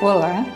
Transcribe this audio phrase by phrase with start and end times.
[0.00, 0.46] Olá,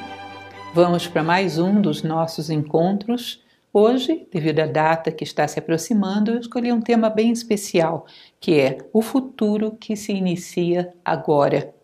[0.73, 3.43] vamos para mais um dos nossos encontros.
[3.73, 8.07] Hoje, devido à data que está se aproximando, eu escolhi um tema bem especial,
[8.39, 11.75] que é o futuro que se inicia agora.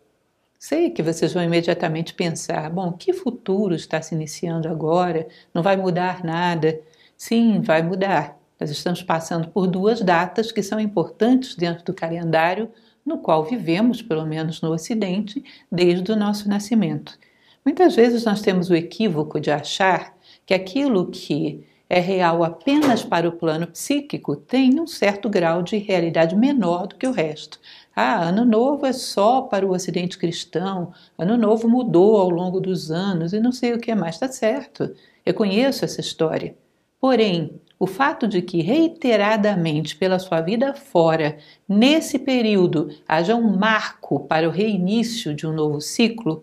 [0.57, 5.27] Sei que vocês vão imediatamente pensar: bom, que futuro está se iniciando agora?
[5.53, 6.81] Não vai mudar nada?
[7.17, 8.39] Sim, vai mudar.
[8.61, 12.71] Nós estamos passando por duas datas que são importantes dentro do calendário
[13.05, 17.19] no qual vivemos, pelo menos no Ocidente, desde o nosso nascimento.
[17.65, 23.29] Muitas vezes nós temos o equívoco de achar que aquilo que é real apenas para
[23.29, 27.59] o plano psíquico tem um certo grau de realidade menor do que o resto.
[27.97, 32.91] Ah, Ano Novo é só para o Ocidente cristão, Ano Novo mudou ao longo dos
[32.91, 34.17] anos e não sei o que mais.
[34.17, 36.55] Está certo, eu conheço essa história.
[37.01, 44.21] Porém, o fato de que reiteradamente pela sua vida fora, nesse período, haja um marco
[44.21, 46.43] para o reinício de um novo ciclo,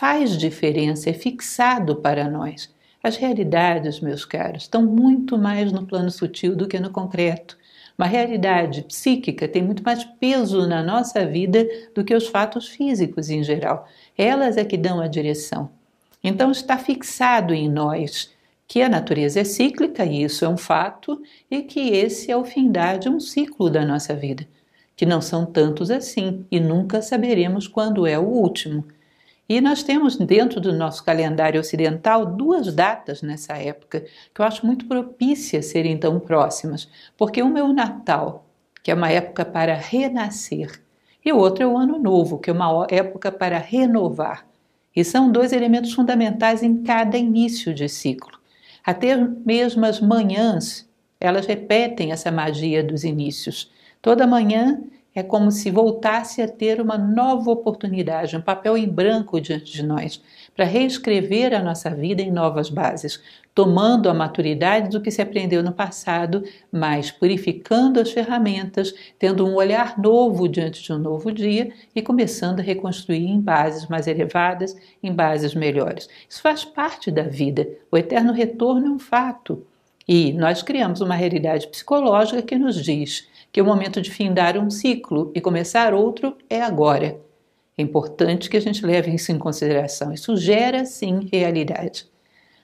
[0.00, 2.74] faz diferença, é fixado para nós.
[3.02, 7.58] As realidades, meus caros, estão muito mais no plano sutil do que no concreto.
[7.98, 13.28] Uma realidade psíquica tem muito mais peso na nossa vida do que os fatos físicos
[13.28, 13.86] em geral.
[14.16, 15.68] Elas é que dão a direção.
[16.24, 18.30] Então está fixado em nós
[18.66, 21.20] que a natureza é cíclica, e isso é um fato,
[21.50, 24.48] e que esse é o findar de um ciclo da nossa vida,
[24.96, 28.82] que não são tantos assim, e nunca saberemos quando é o último.
[29.50, 34.64] E nós temos dentro do nosso calendário ocidental duas datas nessa época que eu acho
[34.64, 38.46] muito propícias serem tão próximas, porque uma é o Natal,
[38.80, 40.80] que é uma época para renascer,
[41.24, 44.46] e o outro é o Ano Novo, que é uma época para renovar.
[44.94, 48.38] E são dois elementos fundamentais em cada início de ciclo.
[48.86, 53.68] Até mesmo as manhãs, elas repetem essa magia dos inícios.
[54.00, 54.80] Toda manhã
[55.14, 59.82] é como se voltasse a ter uma nova oportunidade, um papel em branco diante de
[59.82, 60.22] nós,
[60.54, 63.20] para reescrever a nossa vida em novas bases,
[63.54, 69.54] tomando a maturidade do que se aprendeu no passado, mas purificando as ferramentas, tendo um
[69.54, 74.76] olhar novo diante de um novo dia e começando a reconstruir em bases mais elevadas,
[75.02, 76.08] em bases melhores.
[76.28, 77.68] Isso faz parte da vida.
[77.90, 79.66] O eterno retorno é um fato.
[80.06, 84.70] E nós criamos uma realidade psicológica que nos diz que o momento de findar um
[84.70, 87.20] ciclo e começar outro é agora.
[87.76, 90.12] É importante que a gente leve isso em consideração.
[90.12, 92.06] Isso gera, sim, realidade.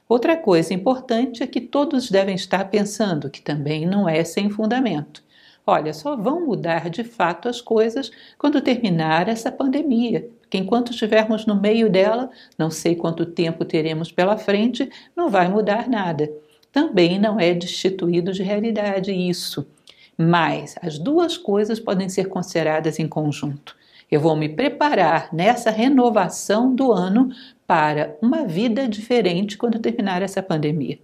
[0.08, 5.24] Outra coisa importante é que todos devem estar pensando, que também não é sem fundamento.
[5.66, 11.44] Olha, só vão mudar de fato as coisas quando terminar essa pandemia, porque enquanto estivermos
[11.44, 16.30] no meio dela, não sei quanto tempo teremos pela frente, não vai mudar nada.
[16.70, 19.66] Também não é destituído de realidade isso.
[20.16, 23.76] Mas as duas coisas podem ser consideradas em conjunto.
[24.10, 27.30] Eu vou me preparar nessa renovação do ano
[27.66, 30.98] para uma vida diferente quando terminar essa pandemia.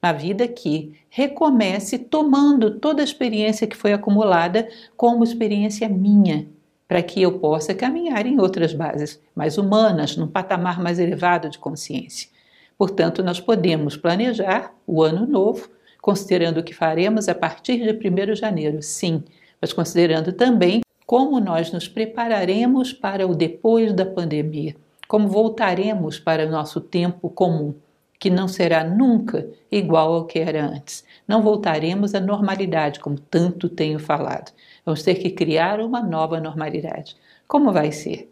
[0.00, 6.46] Uma vida que recomece tomando toda a experiência que foi acumulada como experiência minha,
[6.86, 11.58] para que eu possa caminhar em outras bases mais humanas, num patamar mais elevado de
[11.58, 12.28] consciência.
[12.76, 15.68] Portanto, nós podemos planejar o ano novo
[16.04, 19.24] considerando o que faremos a partir de 1 de janeiro, sim,
[19.58, 24.76] mas considerando também como nós nos prepararemos para o depois da pandemia,
[25.08, 27.74] como voltaremos para o nosso tempo comum,
[28.20, 31.06] que não será nunca igual ao que era antes.
[31.26, 34.52] Não voltaremos à normalidade, como tanto tenho falado.
[34.84, 37.16] Vamos ter que criar uma nova normalidade.
[37.48, 38.30] Como vai ser?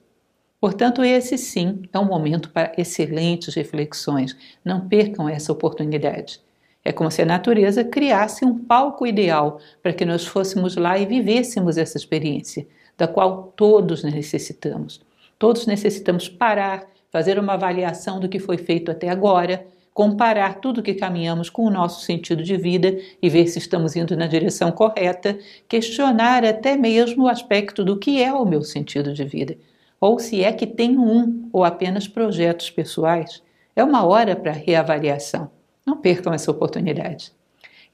[0.61, 4.37] Portanto, esse sim é um momento para excelentes reflexões.
[4.63, 6.39] Não percam essa oportunidade.
[6.85, 11.07] É como se a natureza criasse um palco ideal para que nós fôssemos lá e
[11.07, 12.67] vivêssemos essa experiência,
[12.99, 15.01] da qual todos necessitamos.
[15.39, 20.95] Todos necessitamos parar, fazer uma avaliação do que foi feito até agora, comparar tudo que
[20.95, 25.39] caminhamos com o nosso sentido de vida e ver se estamos indo na direção correta,
[25.69, 29.57] questionar até mesmo o aspecto do que é o meu sentido de vida,
[30.01, 33.43] ou se é que tenho um ou apenas projetos pessoais.
[33.77, 35.51] É uma hora para reavaliação.
[35.87, 37.33] Não percam essa oportunidade.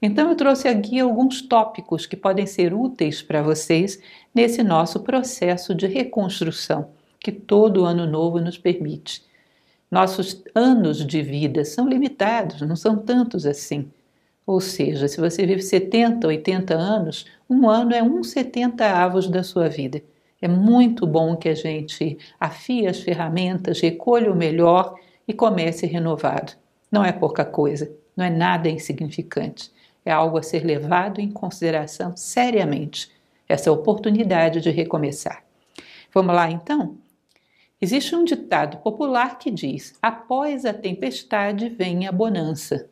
[0.01, 3.99] Então, eu trouxe aqui alguns tópicos que podem ser úteis para vocês
[4.33, 6.89] nesse nosso processo de reconstrução
[7.19, 9.23] que todo ano novo nos permite.
[9.91, 13.91] Nossos anos de vida são limitados, não são tantos assim.
[14.45, 19.43] Ou seja, se você vive 70, 80 anos, um ano é um 70 avos da
[19.43, 20.01] sua vida.
[20.41, 24.95] É muito bom que a gente afie as ferramentas, recolha o melhor
[25.27, 26.53] e comece renovado.
[26.91, 29.71] Não é pouca coisa, não é nada insignificante.
[30.03, 33.11] É algo a ser levado em consideração seriamente,
[33.47, 35.43] essa oportunidade de recomeçar.
[36.13, 36.97] Vamos lá então?
[37.81, 42.89] Existe um ditado popular que diz: após a tempestade vem a bonança.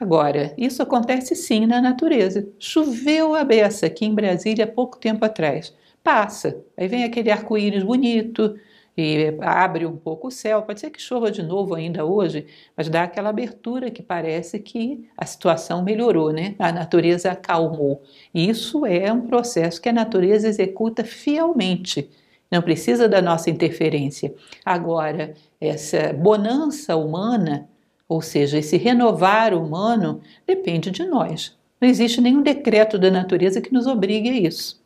[0.00, 2.48] Agora, isso acontece sim na natureza.
[2.58, 5.72] Choveu a beça aqui em Brasília há pouco tempo atrás.
[6.02, 8.58] Passa, aí vem aquele arco-íris bonito,
[8.96, 10.62] e abre um pouco o céu.
[10.62, 12.46] Pode ser que chova de novo ainda hoje,
[12.76, 16.54] mas dá aquela abertura que parece que a situação melhorou, né?
[16.58, 18.02] A natureza acalmou.
[18.34, 22.10] E isso é um processo que a natureza executa fielmente.
[22.50, 24.34] Não precisa da nossa interferência.
[24.62, 27.66] Agora, essa bonança humana,
[28.06, 31.56] ou seja, esse renovar humano, depende de nós.
[31.80, 34.81] Não existe nenhum decreto da natureza que nos obrigue a isso.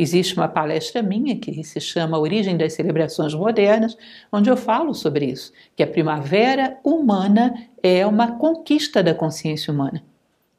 [0.00, 3.98] Existe uma palestra minha que se chama Origem das Celebrações Modernas,
[4.30, 7.52] onde eu falo sobre isso, que a primavera humana
[7.82, 10.00] é uma conquista da consciência humana.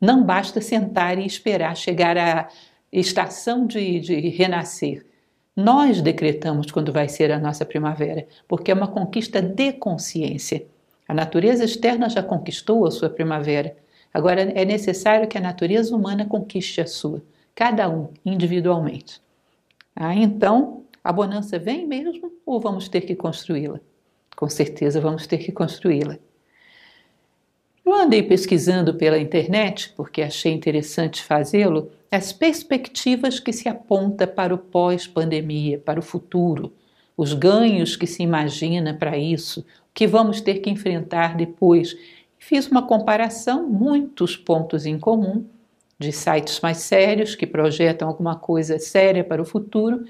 [0.01, 2.49] Não basta sentar e esperar chegar à
[2.91, 5.05] estação de, de renascer.
[5.55, 10.65] Nós decretamos quando vai ser a nossa primavera, porque é uma conquista de consciência.
[11.07, 13.73] A natureza externa já conquistou a sua primavera.
[14.13, 17.23] Agora é necessário que a natureza humana conquiste a sua,
[17.55, 19.21] cada um individualmente.
[20.01, 23.81] Ah, então, a bonança vem mesmo ou vamos ter que construí-la?
[24.33, 26.17] Com certeza vamos ter que construí-la.
[27.85, 34.55] Eu andei pesquisando pela internet, porque achei interessante fazê-lo, as perspectivas que se aponta para
[34.55, 36.71] o pós-pandemia, para o futuro,
[37.17, 41.93] os ganhos que se imagina para isso, o que vamos ter que enfrentar depois.
[42.37, 45.45] Fiz uma comparação, muitos pontos em comum,
[45.99, 50.05] de sites mais sérios que projetam alguma coisa séria para o futuro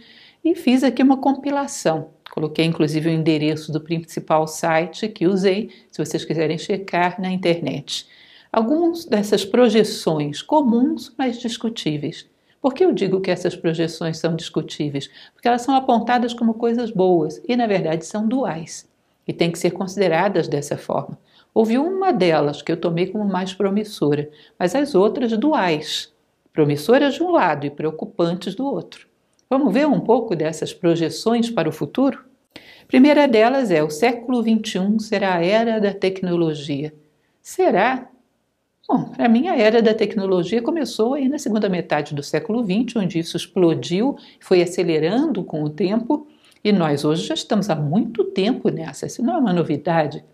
[0.46, 2.12] e fiz aqui uma compilação.
[2.32, 8.08] Coloquei inclusive o endereço do principal site que usei, se vocês quiserem checar na internet.
[8.52, 12.28] Algumas dessas projeções comuns, mas discutíveis.
[12.62, 15.10] Por que eu digo que essas projeções são discutíveis?
[15.34, 18.88] Porque elas são apontadas como coisas boas e, na verdade, são duais
[19.28, 21.18] e têm que ser consideradas dessa forma.
[21.54, 26.13] Houve uma delas que eu tomei como mais promissora, mas as outras duais,
[26.54, 29.07] promissoras de um lado e preocupantes do outro.
[29.50, 32.30] Vamos ver um pouco dessas projeções para o futuro?
[32.90, 36.94] primeira delas é: o século XXI será a era da tecnologia.
[37.42, 38.10] Será?
[38.88, 42.95] Bom, para mim a era da tecnologia começou aí na segunda metade do século XX,
[42.95, 46.28] onde isso explodiu, foi acelerando com o tempo,
[46.63, 49.06] e nós hoje já estamos há muito tempo nessa.
[49.06, 50.25] Isso não é uma novidade.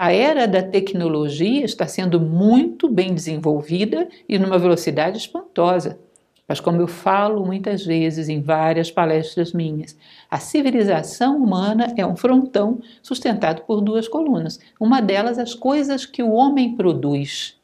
[0.00, 5.98] A era da tecnologia está sendo muito bem desenvolvida e numa velocidade espantosa.
[6.46, 9.96] Mas, como eu falo muitas vezes em várias palestras minhas,
[10.30, 14.60] a civilização humana é um frontão sustentado por duas colunas.
[14.78, 17.56] Uma delas, as coisas que o homem produz,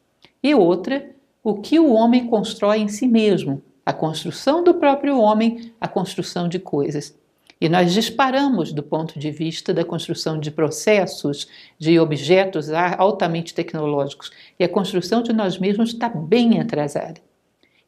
[0.43, 1.09] e outra,
[1.41, 6.49] o que o homem constrói em si mesmo, a construção do próprio homem, a construção
[6.49, 7.17] de coisas.
[7.65, 14.31] E nós disparamos do ponto de vista da construção de processos, de objetos altamente tecnológicos.
[14.59, 17.23] E a construção de nós mesmos está bem atrasada.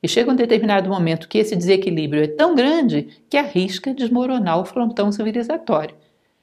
[0.03, 4.65] E chega um determinado momento que esse desequilíbrio é tão grande que arrisca desmoronar o
[4.65, 5.95] frontão civilizatório.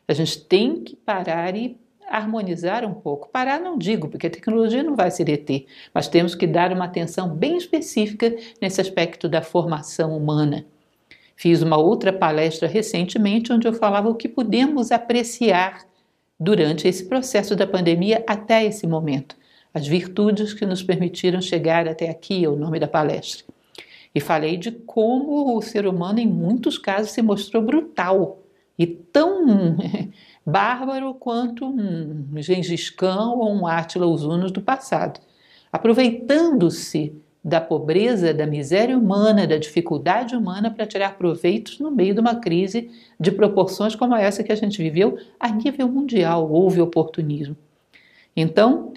[0.08, 1.76] A gente tem que parar e
[2.08, 3.30] harmonizar um pouco.
[3.30, 6.86] Parar não digo, porque a tecnologia não vai se deter, mas temos que dar uma
[6.86, 10.68] atenção bem específica nesse aspecto da formação humana.
[11.36, 15.86] Fiz uma outra palestra recentemente onde eu falava o que podemos apreciar
[16.40, 19.36] durante esse processo da pandemia até esse momento,
[19.74, 23.46] as virtudes que nos permitiram chegar até aqui, é o nome da palestra.
[24.14, 28.44] E falei de como o ser humano, em muitos casos, se mostrou brutal
[28.78, 29.78] e tão
[30.46, 35.20] bárbaro quanto um Gengis Khan ou um Átila os Hunos do passado,
[35.72, 42.22] aproveitando-se da pobreza, da miséria humana, da dificuldade humana para tirar proveitos no meio de
[42.22, 46.50] uma crise de proporções como essa que a gente viveu a nível mundial.
[46.50, 47.58] Houve oportunismo.
[48.36, 48.94] Então,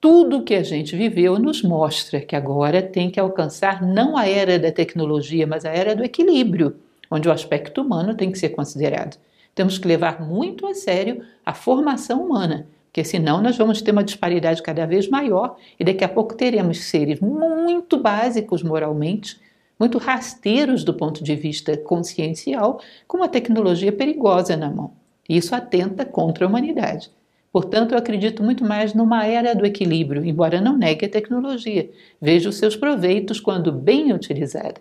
[0.00, 4.58] tudo que a gente viveu nos mostra que agora tem que alcançar não a era
[4.58, 6.76] da tecnologia, mas a era do equilíbrio,
[7.10, 9.18] onde o aspecto humano tem que ser considerado.
[9.54, 14.02] Temos que levar muito a sério a formação humana porque senão nós vamos ter uma
[14.02, 19.40] disparidade cada vez maior e daqui a pouco teremos seres muito básicos moralmente,
[19.78, 24.92] muito rasteiros do ponto de vista consciencial, com uma tecnologia perigosa na mão.
[25.28, 27.12] Isso atenta contra a humanidade.
[27.52, 31.88] Portanto, eu acredito muito mais numa era do equilíbrio, embora não negue a tecnologia.
[32.20, 34.80] Vejo os seus proveitos quando bem utilizada.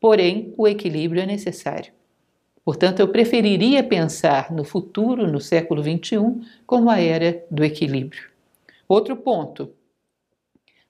[0.00, 1.92] Porém, o equilíbrio é necessário.
[2.64, 8.28] Portanto, eu preferiria pensar no futuro, no século XXI, como a era do equilíbrio.
[8.88, 9.70] Outro ponto: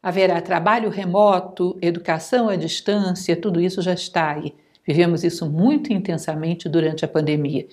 [0.03, 4.55] haverá trabalho remoto, educação à distância, tudo isso já está aí.
[4.87, 7.67] Vivemos isso muito intensamente durante a pandemia.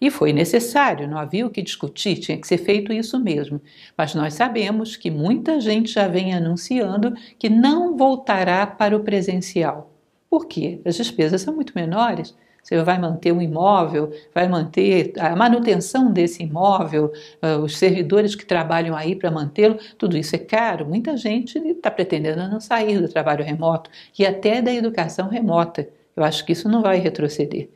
[0.00, 3.60] E foi necessário, não havia o que discutir, tinha que ser feito isso mesmo.
[3.96, 9.92] Mas nós sabemos que muita gente já vem anunciando que não voltará para o presencial.
[10.28, 10.80] Por quê?
[10.84, 12.34] As despesas são muito menores.
[12.62, 18.46] Você vai manter um imóvel, vai manter a manutenção desse imóvel, uh, os servidores que
[18.46, 20.86] trabalham aí para mantê-lo, tudo isso é caro.
[20.86, 25.88] Muita gente está pretendendo não sair do trabalho remoto e até da educação remota.
[26.14, 27.68] Eu acho que isso não vai retroceder.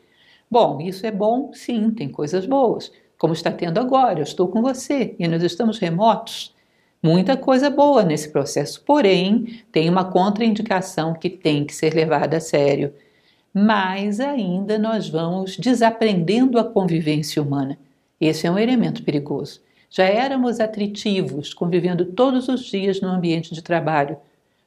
[0.49, 4.21] Bom, isso é bom, sim, tem coisas boas, como está tendo agora.
[4.21, 6.55] Eu estou com você e nós estamos remotos.
[7.03, 12.41] Muita coisa boa nesse processo, porém, tem uma contraindicação que tem que ser levada a
[12.41, 12.95] sério
[13.59, 17.79] mais ainda nós vamos desaprendendo a convivência humana.
[18.21, 19.63] Esse é um elemento perigoso.
[19.89, 24.19] Já éramos atritivos, convivendo todos os dias no ambiente de trabalho,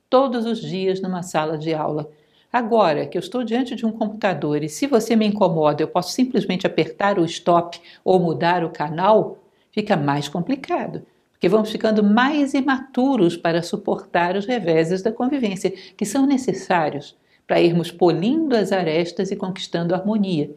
[0.10, 2.10] todos os dias numa sala de aula.
[2.52, 6.12] Agora que eu estou diante de um computador e se você me incomoda, eu posso
[6.12, 9.38] simplesmente apertar o stop ou mudar o canal,
[9.72, 11.04] fica mais complicado,
[11.34, 17.16] porque vamos ficando mais imaturos para suportar os reveses da convivência, que são necessários
[17.50, 20.52] para irmos polindo as arestas e conquistando a harmonia.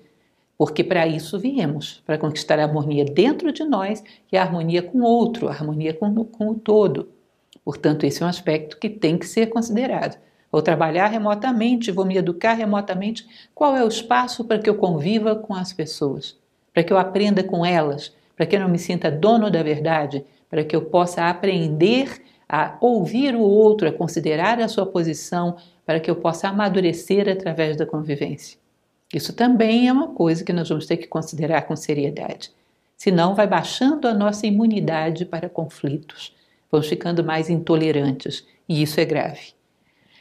[0.59, 4.99] Porque para isso viemos, para conquistar a harmonia dentro de nós e a harmonia com
[4.99, 7.09] o outro, a harmonia com, com o todo.
[7.65, 10.21] Portanto, esse é um aspecto que tem que ser considerado.
[10.53, 13.27] Vou trabalhar remotamente, vou me educar remotamente.
[13.55, 16.37] Qual é o espaço para que eu conviva com as pessoas?
[16.75, 18.15] Para que eu aprenda com elas?
[18.37, 20.27] Para que eu não me sinta dono da verdade?
[20.51, 26.01] Para que eu possa aprender a ouvir o outro, a considerar a sua posição, para
[26.01, 28.59] que eu possa amadurecer através da convivência.
[29.13, 32.51] Isso também é uma coisa que nós vamos ter que considerar com seriedade.
[32.97, 36.35] Senão, vai baixando a nossa imunidade para conflitos,
[36.71, 39.55] vamos ficando mais intolerantes, e isso é grave.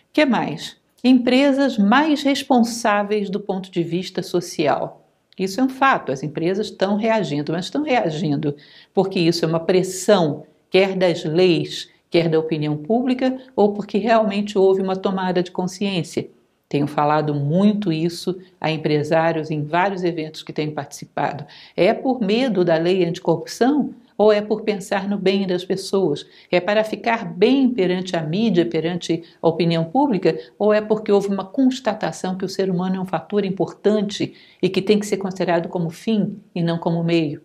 [0.10, 0.78] O que mais?
[1.04, 5.08] Empresas mais responsáveis do ponto de vista social.
[5.38, 8.56] Isso é um fato, as empresas estão reagindo, mas estão reagindo
[8.94, 14.58] porque isso é uma pressão, quer das leis, quer da opinião pública ou porque realmente
[14.58, 16.30] houve uma tomada de consciência.
[16.68, 21.46] Tenho falado muito isso a empresários em vários eventos que tenho participado.
[21.76, 26.26] É por medo da lei anticorrupção ou é por pensar no bem das pessoas?
[26.52, 30.38] É para ficar bem perante a mídia, perante a opinião pública?
[30.60, 34.70] Ou é porque houve uma constatação que o ser humano é um fator importante e
[34.70, 37.42] que tem que ser considerado como fim e não como meio?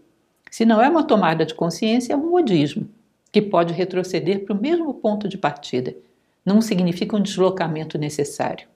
[0.50, 2.88] Se não é uma tomada de consciência, é um modismo
[3.32, 5.94] que pode retroceder para o mesmo ponto de partida.
[6.44, 8.68] Não significa um deslocamento necessário.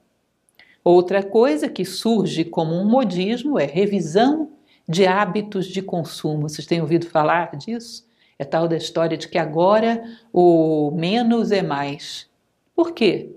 [0.82, 4.50] Outra coisa que surge como um modismo é revisão
[4.88, 6.48] de hábitos de consumo.
[6.48, 8.08] Vocês têm ouvido falar disso?
[8.38, 10.02] É tal da história de que agora
[10.32, 12.28] o menos é mais.
[12.74, 13.30] Por quê?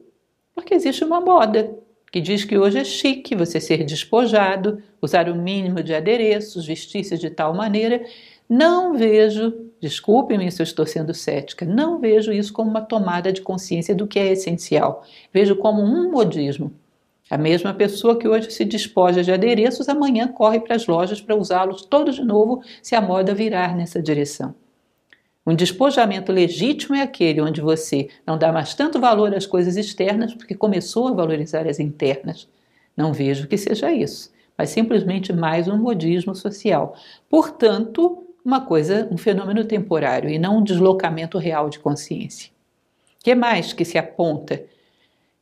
[0.55, 1.77] Porque existe uma moda
[2.11, 7.17] que diz que hoje é chique você ser despojado, usar o mínimo de adereços, vestir-se
[7.17, 8.05] de tal maneira.
[8.47, 13.41] Não vejo Desculpe-me se eu estou sendo cética, não vejo isso como uma tomada de
[13.41, 15.03] consciência do que é essencial.
[15.33, 16.71] Vejo como um modismo.
[17.29, 21.35] A mesma pessoa que hoje se despoja de adereços, amanhã corre para as lojas para
[21.35, 24.55] usá-los todos de novo se a moda virar nessa direção.
[25.45, 30.33] Um despojamento legítimo é aquele onde você não dá mais tanto valor às coisas externas
[30.33, 32.47] porque começou a valorizar as internas.
[32.95, 36.95] Não vejo que seja isso, mas simplesmente mais um modismo social.
[37.29, 42.51] Portanto, uma coisa, um fenômeno temporário e não um deslocamento real de consciência.
[43.23, 44.63] Que mais que se aponta?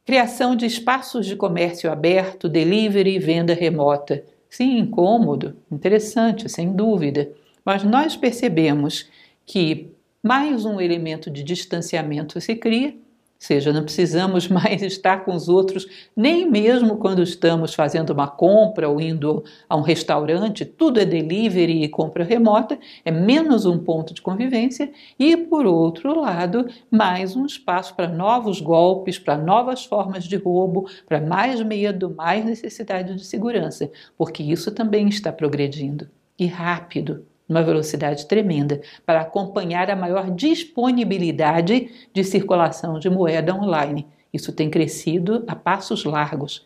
[0.06, 4.24] Criação de espaços de comércio aberto, delivery e venda remota.
[4.50, 7.32] Sim, incômodo, interessante, sem dúvida.
[7.66, 9.10] Mas nós percebemos
[9.46, 9.92] que
[10.22, 12.96] mais um elemento de distanciamento se cria
[13.42, 18.88] seja, não precisamos mais estar com os outros, nem mesmo quando estamos fazendo uma compra
[18.88, 24.14] ou indo a um restaurante, tudo é delivery e compra remota, é menos um ponto
[24.14, 30.26] de convivência, e por outro lado, mais um espaço para novos golpes, para novas formas
[30.26, 36.08] de roubo, para mais medo, mais necessidade de segurança, porque isso também está progredindo.
[36.38, 44.08] E rápido numa velocidade tremenda, para acompanhar a maior disponibilidade de circulação de moeda online.
[44.34, 46.66] Isso tem crescido a passos largos.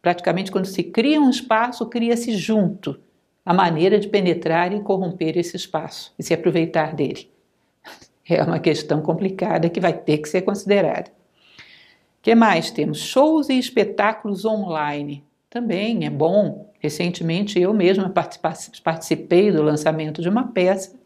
[0.00, 2.98] Praticamente, quando se cria um espaço, cria-se junto
[3.44, 7.30] a maneira de penetrar e corromper esse espaço e se aproveitar dele.
[8.26, 11.10] É uma questão complicada que vai ter que ser considerada.
[11.10, 13.00] O que mais temos?
[13.00, 15.22] Shows e espetáculos online.
[15.52, 18.12] Também é bom Recentemente eu mesma
[18.82, 20.98] participei do lançamento de uma peça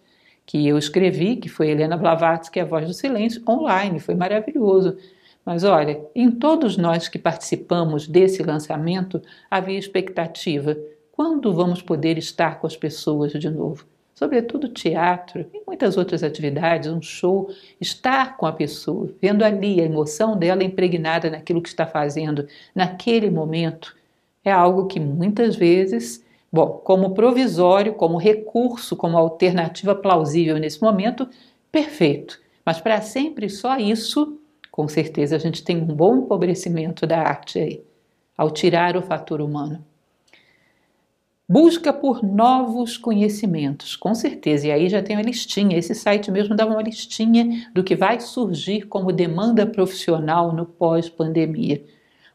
[0.46, 4.96] que eu escrevi, que foi Helena Blavatsky, A Voz do Silêncio, online, foi maravilhoso.
[5.44, 10.74] Mas olha, em todos nós que participamos desse lançamento havia expectativa.
[11.12, 13.84] Quando vamos poder estar com as pessoas de novo?
[14.14, 19.84] Sobretudo teatro e muitas outras atividades, um show, estar com a pessoa, vendo ali a
[19.84, 23.94] emoção dela impregnada naquilo que está fazendo naquele momento,
[24.48, 31.28] é algo que muitas vezes, bom, como provisório, como recurso, como alternativa plausível nesse momento,
[31.70, 32.40] perfeito.
[32.64, 37.58] Mas para sempre só isso, com certeza a gente tem um bom empobrecimento da arte
[37.58, 37.84] aí,
[38.36, 39.84] ao tirar o fator humano.
[41.48, 44.66] Busca por novos conhecimentos, com certeza.
[44.66, 45.78] E aí já tem uma listinha.
[45.78, 51.84] Esse site mesmo dá uma listinha do que vai surgir como demanda profissional no pós-pandemia.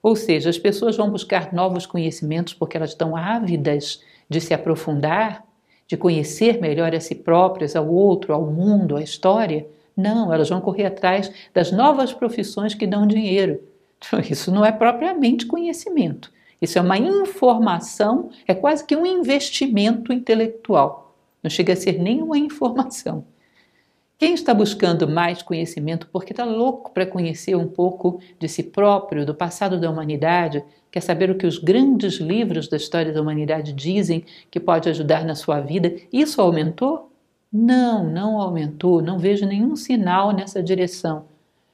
[0.01, 5.46] Ou seja, as pessoas vão buscar novos conhecimentos porque elas estão ávidas de se aprofundar,
[5.88, 9.67] de conhecer melhor a si próprias, ao outro, ao mundo, à história.
[9.96, 13.62] Não, elas vão correr atrás das novas profissões que dão dinheiro.
[14.29, 16.31] Isso não é propriamente conhecimento.
[16.62, 21.15] Isso é uma informação, é quase que um investimento intelectual.
[21.41, 23.25] Não chega a ser nenhuma informação.
[24.22, 29.25] Quem está buscando mais conhecimento porque está louco para conhecer um pouco de si próprio,
[29.25, 33.74] do passado da humanidade, quer saber o que os grandes livros da história da humanidade
[33.74, 37.12] dizem que pode ajudar na sua vida, isso aumentou?
[37.51, 41.25] Não, não aumentou, não vejo nenhum sinal nessa direção.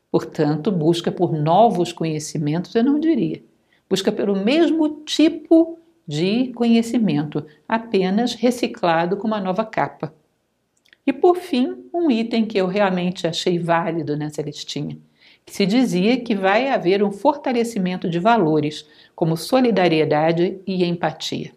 [0.10, 3.44] Portanto, busca por novos conhecimentos, eu não diria
[3.90, 5.78] busca pelo mesmo tipo
[6.08, 10.14] de conhecimento, apenas reciclado com uma nova capa.
[11.08, 14.98] E por fim, um item que eu realmente achei válido nessa listinha,
[15.46, 18.86] que se dizia que vai haver um fortalecimento de valores,
[19.16, 21.54] como solidariedade e empatia.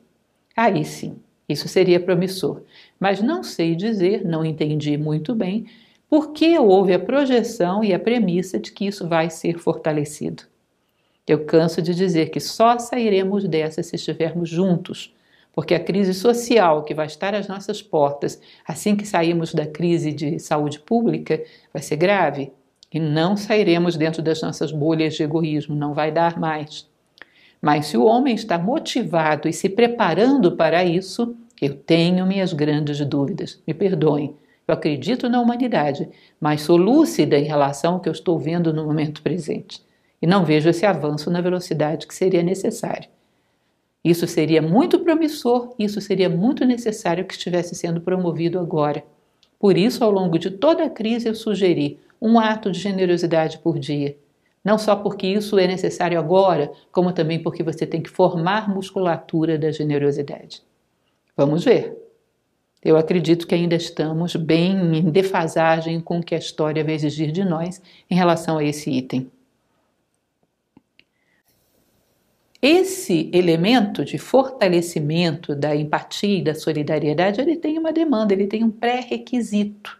[0.57, 1.17] Aí sim,
[1.49, 2.63] isso seria promissor,
[3.01, 5.67] mas não sei dizer, não entendi muito bem,
[6.09, 10.45] por que houve a projeção e a premissa de que isso vai ser fortalecido.
[11.27, 15.13] Eu canso de dizer que só sairemos dessa se estivermos juntos,
[15.53, 20.13] porque a crise social que vai estar às nossas portas assim que sairmos da crise
[20.13, 22.53] de saúde pública vai ser grave
[22.93, 26.89] e não sairemos dentro das nossas bolhas de egoísmo, não vai dar mais.
[27.63, 33.05] Mas se o homem está motivado e se preparando para isso, eu tenho minhas grandes
[33.05, 33.61] dúvidas.
[33.67, 34.35] Me perdoem.
[34.67, 36.09] Eu acredito na humanidade,
[36.41, 39.83] mas sou lúcida em relação ao que eu estou vendo no momento presente
[40.23, 43.09] e não vejo esse avanço na velocidade que seria necessário.
[44.03, 49.05] Isso seria muito promissor, isso seria muito necessário que estivesse sendo promovido agora.
[49.59, 53.79] Por isso, ao longo de toda a crise, eu sugeri um ato de generosidade por
[53.79, 54.17] dia.
[54.65, 59.59] Não só porque isso é necessário agora, como também porque você tem que formar musculatura
[59.59, 60.63] da generosidade.
[61.37, 61.97] Vamos ver.
[62.83, 67.31] Eu acredito que ainda estamos bem em defasagem com o que a história vai exigir
[67.31, 69.31] de nós em relação a esse item.
[72.63, 78.63] Esse elemento de fortalecimento da empatia e da solidariedade, ele tem uma demanda, ele tem
[78.63, 79.99] um pré-requisito.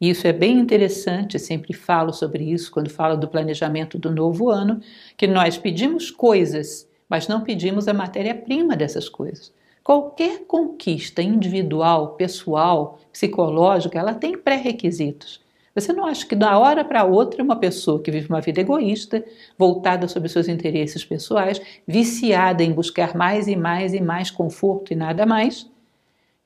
[0.00, 4.80] Isso é bem interessante, sempre falo sobre isso quando falo do planejamento do novo ano,
[5.16, 9.52] que nós pedimos coisas, mas não pedimos a matéria-prima dessas coisas.
[9.84, 15.43] Qualquer conquista individual, pessoal, psicológica, ela tem pré-requisitos.
[15.74, 19.24] Você não acha que da hora para outra uma pessoa que vive uma vida egoísta,
[19.58, 24.96] voltada sobre seus interesses pessoais, viciada em buscar mais e mais e mais conforto e
[24.96, 25.68] nada mais,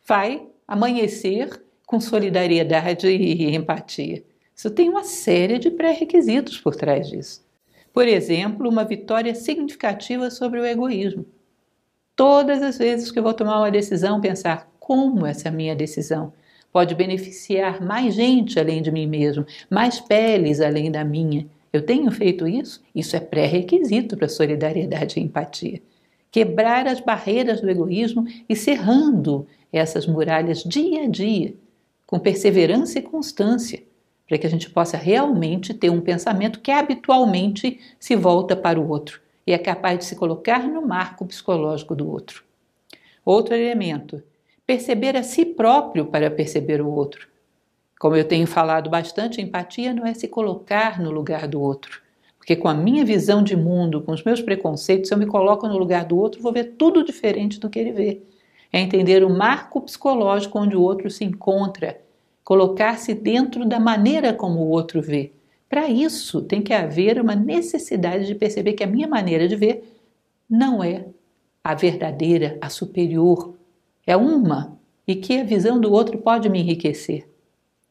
[0.06, 4.24] vai amanhecer com solidariedade e empatia?
[4.54, 7.46] Isso tem uma série de pré-requisitos por trás disso.
[7.92, 11.26] Por exemplo, uma vitória significativa sobre o egoísmo.
[12.16, 16.32] Todas as vezes que eu vou tomar uma decisão, pensar como essa minha decisão
[16.72, 21.46] pode beneficiar mais gente além de mim mesmo, mais peles além da minha.
[21.72, 22.82] Eu tenho feito isso?
[22.94, 25.82] Isso é pré-requisito para solidariedade e empatia.
[26.30, 31.54] Quebrar as barreiras do egoísmo e cerrando essas muralhas dia a dia,
[32.06, 33.82] com perseverança e constância,
[34.26, 38.88] para que a gente possa realmente ter um pensamento que habitualmente se volta para o
[38.88, 42.44] outro e é capaz de se colocar no marco psicológico do outro.
[43.24, 44.22] Outro elemento,
[44.68, 47.26] perceber a si próprio para perceber o outro.
[47.98, 52.02] Como eu tenho falado bastante, empatia não é se colocar no lugar do outro.
[52.36, 55.66] Porque com a minha visão de mundo, com os meus preconceitos, se eu me coloco
[55.66, 58.20] no lugar do outro, vou ver tudo diferente do que ele vê.
[58.70, 61.98] É entender o marco psicológico onde o outro se encontra,
[62.44, 65.32] colocar-se dentro da maneira como o outro vê.
[65.66, 69.98] Para isso, tem que haver uma necessidade de perceber que a minha maneira de ver
[70.48, 71.06] não é
[71.64, 73.56] a verdadeira, a superior,
[74.08, 77.28] é uma e que a visão do outro pode me enriquecer.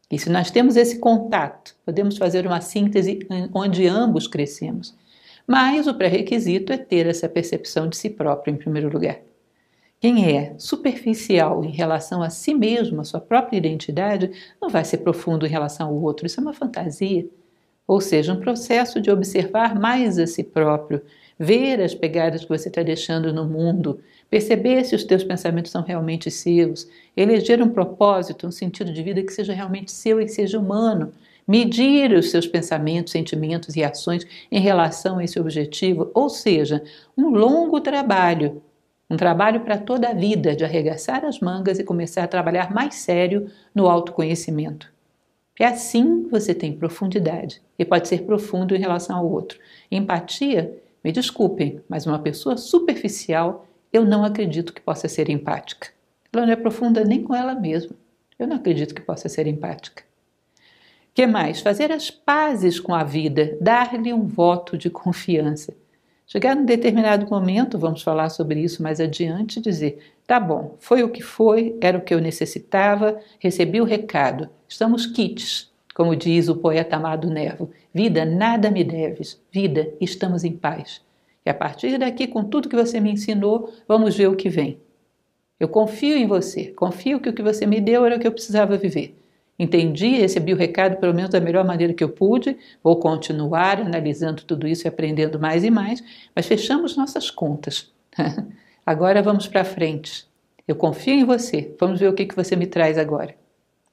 [0.10, 3.20] E se nós temos esse contato, podemos fazer uma síntese
[3.54, 4.96] onde ambos crescemos.
[5.46, 9.20] Mas o pré-requisito é ter essa percepção de si próprio em primeiro lugar.
[10.00, 14.98] Quem é superficial em relação a si mesmo, a sua própria identidade, não vai ser
[14.98, 16.26] profundo em relação ao outro.
[16.26, 17.28] Isso é uma fantasia.
[17.88, 21.02] Ou seja, um processo de observar mais a si próprio,
[21.38, 25.82] ver as pegadas que você está deixando no mundo, perceber se os teus pensamentos são
[25.82, 30.32] realmente seus, eleger um propósito, um sentido de vida que seja realmente seu e que
[30.32, 31.14] seja humano,
[31.48, 36.84] medir os seus pensamentos, sentimentos e ações em relação a esse objetivo, ou seja,
[37.18, 38.62] um longo trabalho.
[39.10, 42.96] Um trabalho para toda a vida de arregaçar as mangas e começar a trabalhar mais
[42.96, 44.92] sério no autoconhecimento.
[45.58, 47.62] E assim você tem profundidade.
[47.80, 49.58] E pode ser profundo em relação ao outro.
[49.90, 53.67] Empatia, me desculpem, mas uma pessoa superficial
[53.98, 55.90] eu não acredito que possa ser empática.
[56.32, 57.96] Ela não é profunda nem com ela mesma.
[58.38, 60.04] Eu não acredito que possa ser empática.
[61.14, 61.62] Que mais?
[61.62, 65.74] Fazer as pazes com a vida, dar-lhe um voto de confiança.
[66.28, 71.10] Chegar num determinado momento, vamos falar sobre isso mais adiante, dizer: tá bom, foi o
[71.10, 76.58] que foi, era o que eu necessitava, recebi o recado, estamos quites, como diz o
[76.58, 81.02] poeta Amado Nervo: vida, nada me deves, vida, estamos em paz.
[81.48, 84.82] E a partir daqui, com tudo que você me ensinou, vamos ver o que vem.
[85.58, 88.34] Eu confio em você, confio que o que você me deu era o que eu
[88.34, 89.18] precisava viver.
[89.58, 94.44] Entendi, recebi o recado pelo menos da melhor maneira que eu pude, vou continuar analisando
[94.44, 96.04] tudo isso e aprendendo mais e mais,
[96.36, 97.94] mas fechamos nossas contas.
[98.86, 100.28] agora vamos para frente.
[100.68, 103.34] Eu confio em você, vamos ver o que, que você me traz agora.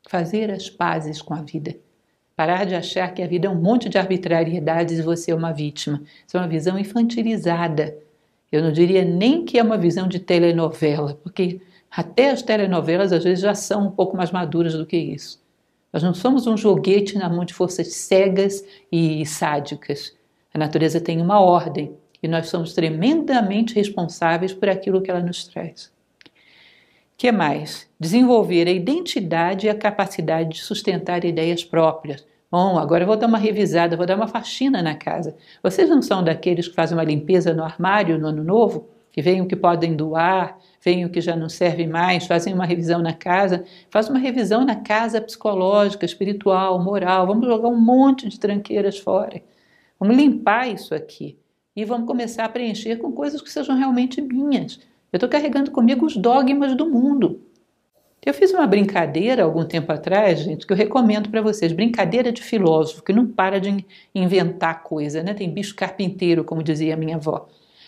[0.08, 1.76] Fazer as pazes com a vida.
[2.36, 5.52] Parar de achar que a vida é um monte de arbitrariedades e você é uma
[5.52, 6.02] vítima.
[6.26, 7.96] Isso é uma visão infantilizada.
[8.50, 13.22] Eu não diria nem que é uma visão de telenovela, porque até as telenovelas às
[13.22, 15.40] vezes já são um pouco mais maduras do que isso.
[15.92, 20.12] Nós não somos um joguete na mão de forças cegas e sádicas.
[20.52, 25.44] A natureza tem uma ordem e nós somos tremendamente responsáveis por aquilo que ela nos
[25.44, 25.92] traz.
[27.16, 27.88] Que mais?
[27.98, 32.26] Desenvolver a identidade e a capacidade de sustentar ideias próprias.
[32.50, 35.36] Bom, agora eu vou dar uma revisada, vou dar uma faxina na casa.
[35.62, 38.88] Vocês não são daqueles que fazem uma limpeza no armário no ano novo?
[39.12, 42.66] Que veem o que podem doar, veem o que já não serve mais, fazem uma
[42.66, 48.28] revisão na casa, faz uma revisão na casa psicológica, espiritual, moral, vamos jogar um monte
[48.28, 49.40] de tranqueiras fora.
[50.00, 51.38] Vamos limpar isso aqui
[51.76, 54.80] e vamos começar a preencher com coisas que sejam realmente minhas.
[55.14, 57.40] Eu estou carregando comigo os dogmas do mundo.
[58.26, 61.72] Eu fiz uma brincadeira algum tempo atrás, gente, que eu recomendo para vocês.
[61.72, 65.32] Brincadeira de filósofo, que não para de inventar coisa, né?
[65.32, 67.46] Tem bicho carpinteiro, como dizia minha avó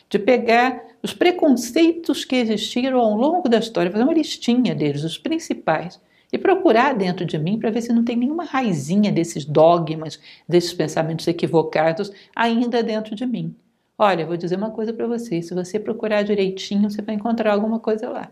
[0.08, 5.18] de pegar os preconceitos que existiram ao longo da história, fazer uma listinha deles, os
[5.18, 6.00] principais,
[6.32, 10.72] e procurar dentro de mim para ver se não tem nenhuma raizinha desses dogmas, desses
[10.72, 13.52] pensamentos equivocados ainda dentro de mim.
[13.98, 17.80] Olha, vou dizer uma coisa para vocês: se você procurar direitinho, você vai encontrar alguma
[17.80, 18.30] coisa lá.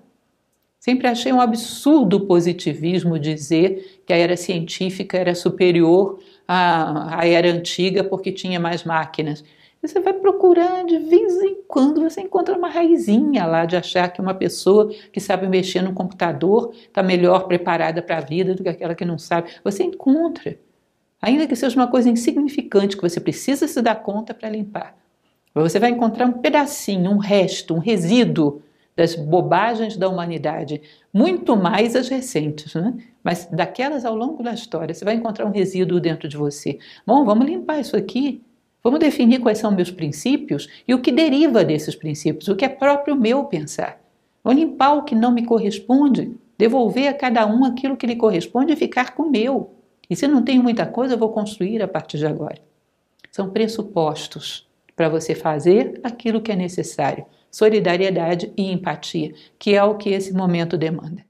[0.79, 7.27] Sempre achei um absurdo o positivismo dizer que a era científica era superior à, à
[7.27, 9.43] era antiga porque tinha mais máquinas.
[9.81, 14.21] Você vai procurar, de vez em quando você encontra uma raizinha lá de achar que
[14.21, 18.69] uma pessoa que sabe mexer no computador está melhor preparada para a vida do que
[18.69, 19.51] aquela que não sabe.
[19.63, 20.59] Você encontra.
[21.21, 25.04] Ainda que seja uma coisa insignificante que você precisa se dar conta para limpar.
[25.55, 28.61] Você vai encontrar um pedacinho, um resto, um resíduo
[28.97, 32.95] das bobagens da humanidade, muito mais as recentes, né?
[33.23, 36.79] mas daquelas ao longo da história, você vai encontrar um resíduo dentro de você.
[37.07, 38.43] Bom, vamos limpar isso aqui.
[38.83, 42.69] Vamos definir quais são meus princípios e o que deriva desses princípios, o que é
[42.69, 43.99] próprio meu pensar.
[44.43, 48.75] Vou limpar o que não me corresponde, devolver a cada um aquilo que lhe corresponde
[48.75, 49.73] e ficar com o meu.
[50.11, 52.59] E se não tenho muita coisa, eu vou construir a partir de agora.
[53.31, 57.25] São pressupostos para você fazer aquilo que é necessário.
[57.51, 61.25] Solidariedade e empatia, que é o que esse momento demanda.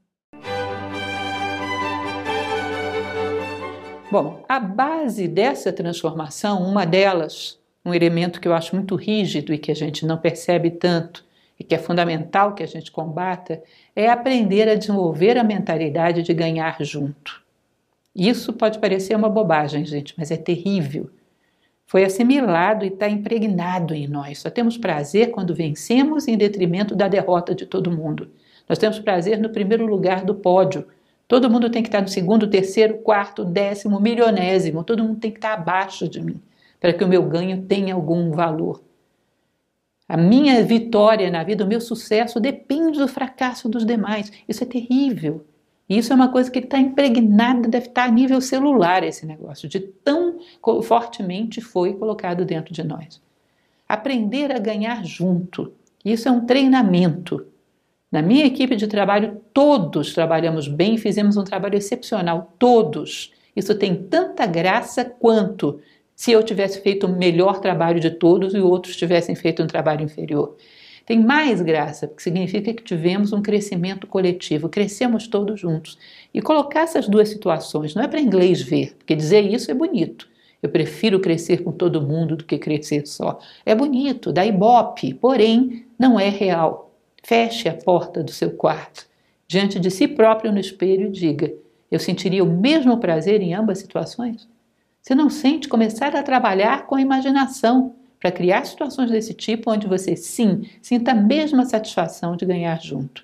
[4.11, 9.57] Bom, a base dessa transformação, uma delas, um elemento que eu acho muito rígido e
[9.57, 11.25] que a gente não percebe tanto
[11.59, 13.61] e que é fundamental que a gente combata,
[13.95, 17.41] é aprender a desenvolver a mentalidade de ganhar junto.
[18.15, 21.09] Isso pode parecer uma bobagem, gente, mas é terrível.
[21.85, 24.39] Foi assimilado e está impregnado em nós.
[24.39, 28.29] Só temos prazer quando vencemos em detrimento da derrota de todo mundo.
[28.67, 30.87] Nós temos prazer no primeiro lugar do pódio,
[31.27, 34.83] Todo mundo tem que estar no segundo, terceiro, quarto, décimo, milionésimo.
[34.83, 36.41] Todo mundo tem que estar abaixo de mim
[36.79, 38.83] para que o meu ganho tenha algum valor.
[40.07, 44.31] A minha vitória na vida, o meu sucesso depende do fracasso dos demais.
[44.47, 45.43] Isso é terrível.
[45.87, 49.79] Isso é uma coisa que está impregnada, deve estar a nível celular esse negócio, de
[49.79, 50.39] tão
[50.83, 53.21] fortemente foi colocado dentro de nós.
[53.87, 55.71] Aprender a ganhar junto.
[56.03, 57.45] Isso é um treinamento.
[58.11, 63.31] Na minha equipe de trabalho, todos trabalhamos bem e fizemos um trabalho excepcional, todos.
[63.55, 65.79] Isso tem tanta graça quanto
[66.15, 70.03] se eu tivesse feito o melhor trabalho de todos e outros tivessem feito um trabalho
[70.03, 70.55] inferior.
[71.05, 75.97] Tem mais graça, porque significa que tivemos um crescimento coletivo, crescemos todos juntos.
[76.33, 80.27] E colocar essas duas situações não é para inglês ver, porque dizer isso é bonito.
[80.63, 83.39] Eu prefiro crescer com todo mundo do que crescer só.
[83.63, 86.91] É bonito, dá ibope, porém não é real.
[87.23, 89.07] Feche a porta do seu quarto,
[89.47, 91.53] diante de si próprio no espelho e diga:
[91.91, 94.47] Eu sentiria o mesmo prazer em ambas situações?
[95.03, 97.93] Você não sente começar a trabalhar com a imaginação
[98.25, 103.23] para criar situações desse tipo onde você, sim, sinta a mesma satisfação de ganhar junto.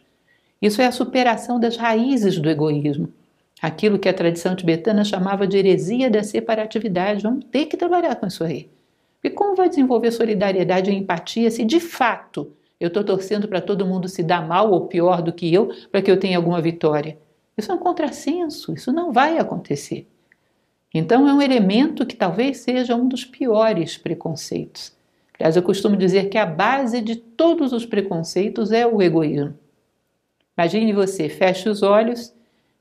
[0.62, 3.12] Isso é a superação das raízes do egoísmo.
[3.60, 7.24] Aquilo que a tradição tibetana chamava de heresia da separatividade.
[7.24, 8.70] Vamos ter que trabalhar com isso aí.
[9.24, 13.88] E como vai desenvolver solidariedade e empatia se de fato eu estou torcendo para todo
[13.88, 17.18] mundo se dar mal ou pior do que eu para que eu tenha alguma vitória?
[17.58, 20.08] Isso é um contrassenso, isso não vai acontecer.
[20.94, 24.94] Então, é um elemento que talvez seja um dos piores preconceitos.
[25.40, 29.58] Aliás, eu costumo dizer que a base de todos os preconceitos é o egoísmo.
[30.58, 32.34] Imagine você, feche os olhos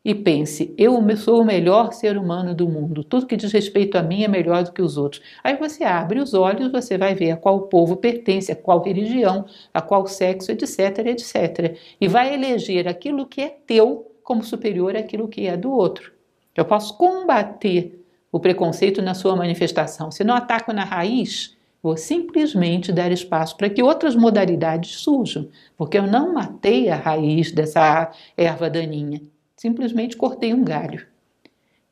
[0.05, 4.03] e pense: eu sou o melhor ser humano do mundo, tudo que diz respeito a
[4.03, 5.23] mim é melhor do que os outros.
[5.42, 9.46] Aí você abre os olhos, você vai ver a qual povo pertence, a qual religião,
[9.73, 11.79] a qual sexo, etc, etc.
[12.01, 16.12] E vai eleger aquilo que é teu como superior àquilo que é do outro.
[16.55, 18.00] Eu posso combater
[18.33, 20.11] o preconceito na sua manifestação.
[20.11, 25.99] Se não ataco na raiz, vou simplesmente dar espaço para que outras modalidades surjam, porque
[25.99, 29.21] eu não matei a raiz dessa erva daninha,
[29.57, 31.07] simplesmente cortei um galho.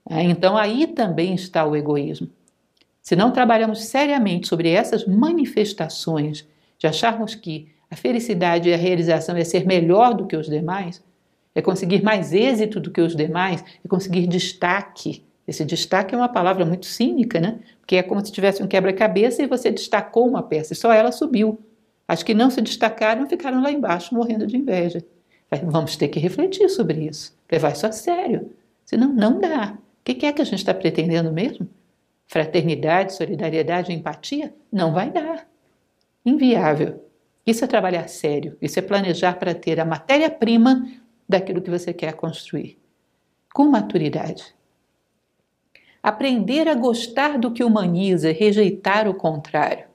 [0.09, 2.29] É, então aí também está o egoísmo.
[3.03, 6.47] Se não trabalhamos seriamente sobre essas manifestações
[6.79, 11.03] de acharmos que a felicidade e a realização é ser melhor do que os demais,
[11.55, 16.29] é conseguir mais êxito do que os demais, é conseguir destaque, esse destaque é uma
[16.29, 17.59] palavra muito cínica, né?
[17.81, 21.11] Porque é como se tivesse um quebra-cabeça e você destacou uma peça e só ela
[21.11, 21.59] subiu.
[22.07, 25.03] As que não se destacaram ficaram lá embaixo morrendo de inveja.
[25.65, 28.53] Vamos ter que refletir sobre isso, levar isso a sério.
[28.85, 29.73] Senão, não dá.
[29.75, 31.67] O que é que a gente está pretendendo mesmo?
[32.27, 34.55] Fraternidade, solidariedade, empatia?
[34.71, 35.49] Não vai dar.
[36.27, 37.03] Inviável.
[37.47, 38.55] Isso é trabalhar sério.
[38.61, 40.87] Isso é planejar para ter a matéria-prima
[41.27, 42.79] daquilo que você quer construir.
[43.55, 44.58] Com maturidade.
[46.03, 49.87] Aprender a gostar do que humaniza, rejeitar o contrário.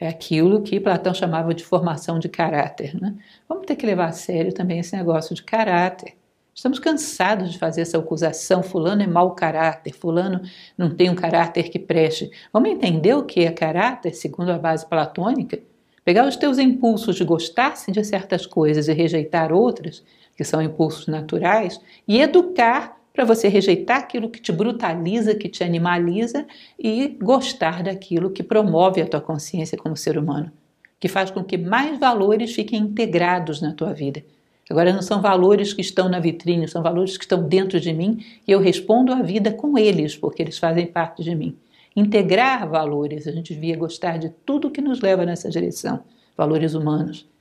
[0.00, 2.94] É aquilo que Platão chamava de formação de caráter.
[3.00, 3.14] Né?
[3.48, 6.14] Vamos ter que levar a sério também esse negócio de caráter.
[6.54, 10.40] Estamos cansados de fazer essa acusação: Fulano é mau caráter, Fulano
[10.78, 12.30] não tem um caráter que preste.
[12.52, 15.58] Vamos entender o que é caráter, segundo a base platônica?
[16.04, 20.04] Pegar os teus impulsos de gostar-se de certas coisas e rejeitar outras,
[20.36, 25.62] que são impulsos naturais, e educar para você rejeitar aquilo que te brutaliza, que te
[25.62, 26.44] animaliza
[26.76, 30.50] e gostar daquilo que promove a tua consciência como ser humano,
[30.98, 34.24] que faz com que mais valores fiquem integrados na tua vida.
[34.68, 38.18] Agora não são valores que estão na vitrine, são valores que estão dentro de mim
[38.48, 41.56] e eu respondo à vida com eles, porque eles fazem parte de mim.
[41.94, 46.00] Integrar valores, a gente devia gostar de tudo que nos leva nessa direção,
[46.36, 47.32] valores humanos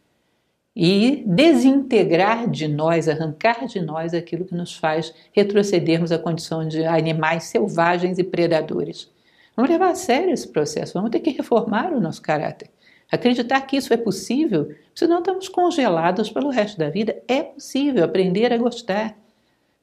[0.75, 6.83] e desintegrar de nós, arrancar de nós aquilo que nos faz retrocedermos à condição de
[6.83, 9.11] animais selvagens e predadores.
[9.55, 12.69] Vamos levar a sério esse processo, vamos ter que reformar o nosso caráter.
[13.11, 17.21] Acreditar que isso é possível, senão estamos congelados pelo resto da vida.
[17.27, 19.15] É possível aprender a gostar.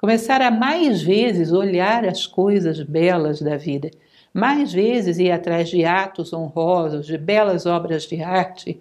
[0.01, 3.91] Começar a mais vezes olhar as coisas belas da vida,
[4.35, 8.81] mais vezes ir atrás de atos honrosos, de belas obras de arte.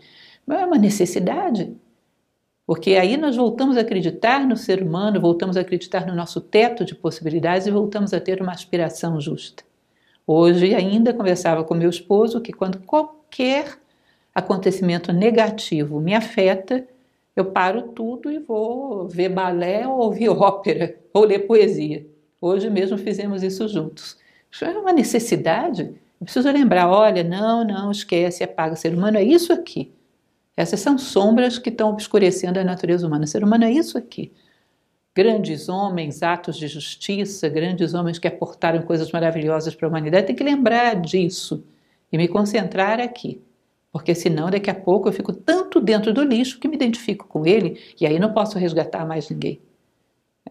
[0.50, 1.76] É uma necessidade.
[2.70, 6.86] Porque aí nós voltamos a acreditar no ser humano, voltamos a acreditar no nosso teto
[6.86, 9.64] de possibilidades e voltamos a ter uma aspiração justa.
[10.28, 13.80] Hoje ainda conversava com meu esposo que quando qualquer
[14.36, 16.88] acontecimento negativo me afeta,
[17.36, 22.06] eu paro tudo e vou ver balé ou ouvir ópera ou ler poesia.
[22.40, 24.16] Hoje mesmo fizemos isso juntos.
[24.52, 25.92] Isso é uma necessidade.
[26.22, 28.76] Eu preciso lembrar, olha, não, não, esquece, apaga.
[28.76, 29.92] O ser humano é isso aqui.
[30.60, 33.24] Essas são sombras que estão obscurecendo a natureza humana.
[33.24, 34.34] O ser humano é isso aqui.
[35.16, 40.36] Grandes homens, atos de justiça, grandes homens que aportaram coisas maravilhosas para a humanidade, tem
[40.36, 41.64] que lembrar disso
[42.12, 43.42] e me concentrar aqui.
[43.90, 47.46] Porque senão, daqui a pouco, eu fico tanto dentro do lixo que me identifico com
[47.46, 49.62] ele e aí não posso resgatar mais ninguém.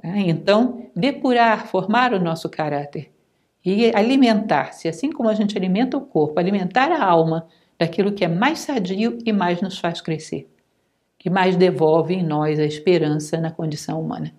[0.02, 3.12] É, então, depurar, formar o nosso caráter
[3.62, 7.46] e alimentar-se, assim como a gente alimenta o corpo, alimentar a alma
[7.78, 10.48] daquilo que é mais sadio e mais nos faz crescer.
[11.18, 14.32] que mais devolve em nós a esperança na condição humana.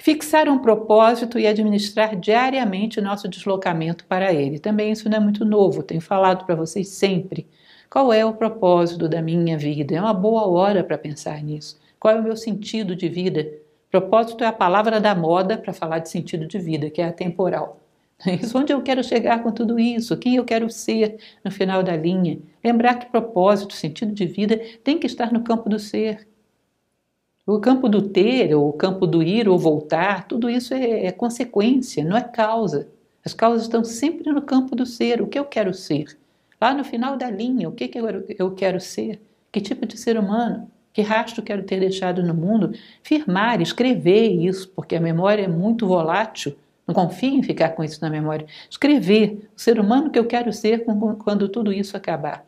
[0.00, 4.58] Fixar um propósito e administrar diariamente o nosso deslocamento para ele.
[4.58, 7.46] Também isso não é muito novo, tenho falado para vocês sempre.
[7.88, 9.94] Qual é o propósito da minha vida?
[9.94, 11.78] É uma boa hora para pensar nisso.
[12.00, 13.46] Qual é o meu sentido de vida?
[13.90, 17.83] Propósito é a palavra da moda para falar de sentido de vida, que é atemporal.
[18.40, 21.96] Isso onde eu quero chegar com tudo isso, quem eu quero ser no final da
[21.96, 22.38] linha.
[22.62, 26.26] Lembrar que propósito, sentido de vida tem que estar no campo do ser.
[27.46, 31.12] O campo do ter, ou o campo do ir ou voltar, tudo isso é, é
[31.12, 32.88] consequência, não é causa.
[33.22, 36.16] As causas estão sempre no campo do ser, o que eu quero ser.
[36.58, 38.06] Lá no final da linha, o que, que eu,
[38.38, 39.20] eu quero ser?
[39.52, 40.70] Que tipo de ser humano?
[40.92, 42.72] Que rastro quero ter deixado no mundo?
[43.02, 48.00] Firmar, escrever isso, porque a memória é muito volátil não confie em ficar com isso
[48.00, 48.46] na memória.
[48.68, 52.44] Escrever o ser humano que eu quero ser quando tudo isso acabar.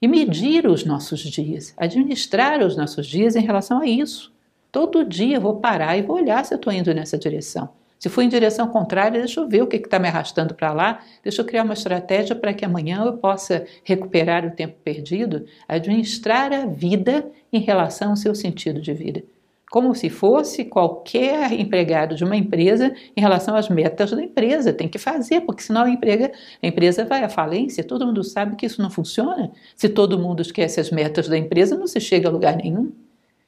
[0.00, 4.32] E medir os nossos dias, administrar os nossos dias em relação a isso.
[4.70, 7.68] Todo dia eu vou parar e vou olhar se eu estou indo nessa direção.
[7.98, 11.00] Se for em direção contrária, deixa eu ver o que está me arrastando para lá,
[11.22, 16.52] deixa eu criar uma estratégia para que amanhã eu possa recuperar o tempo perdido, administrar
[16.52, 19.24] a vida em relação ao seu sentido de vida
[19.70, 24.72] como se fosse qualquer empregado de uma empresa em relação às metas da empresa.
[24.72, 27.82] Tem que fazer, porque senão a, emprega, a empresa vai à falência.
[27.82, 29.50] Todo mundo sabe que isso não funciona.
[29.74, 32.92] Se todo mundo esquece as metas da empresa, não se chega a lugar nenhum.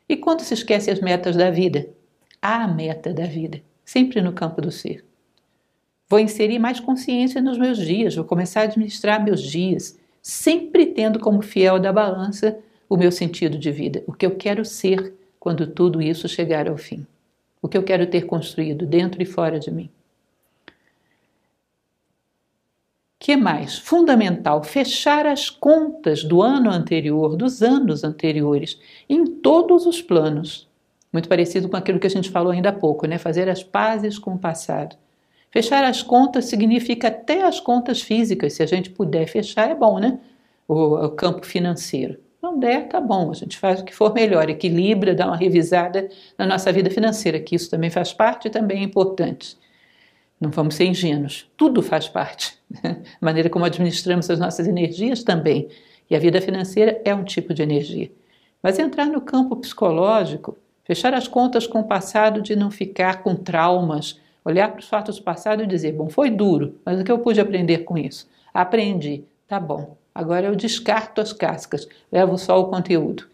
[0.08, 1.88] E quando se esquece as metas da vida?
[2.42, 5.04] Há a meta da vida, sempre no campo do ser.
[6.08, 11.18] Vou inserir mais consciência nos meus dias, vou começar a administrar meus dias, sempre tendo
[11.18, 15.66] como fiel da balança o meu sentido de vida, o que eu quero ser quando
[15.66, 17.06] tudo isso chegar ao fim.
[17.60, 19.90] O que eu quero ter construído dentro e fora de mim.
[23.18, 23.76] Que mais?
[23.76, 30.68] Fundamental fechar as contas do ano anterior, dos anos anteriores, em todos os planos.
[31.12, 33.18] Muito parecido com aquilo que a gente falou ainda há pouco, né?
[33.18, 34.96] Fazer as pazes com o passado.
[35.50, 39.98] Fechar as contas significa até as contas físicas, se a gente puder fechar, é bom,
[39.98, 40.20] né?
[40.68, 42.18] O, o campo financeiro.
[42.48, 46.08] Não der, tá bom, a gente faz o que for melhor, equilibra, dá uma revisada
[46.38, 49.54] na nossa vida financeira, que isso também faz parte e também é importante.
[50.40, 52.58] Não vamos ser ingênuos, tudo faz parte.
[52.82, 55.68] A maneira como administramos as nossas energias também.
[56.08, 58.10] E a vida financeira é um tipo de energia.
[58.62, 63.36] Mas entrar no campo psicológico, fechar as contas com o passado de não ficar com
[63.36, 67.12] traumas, olhar para os fatos do passado e dizer: bom, foi duro, mas o que
[67.12, 68.26] eu pude aprender com isso?
[68.54, 69.97] Aprendi, tá bom.
[70.18, 73.28] Agora eu descarto as cascas, levo só o conteúdo.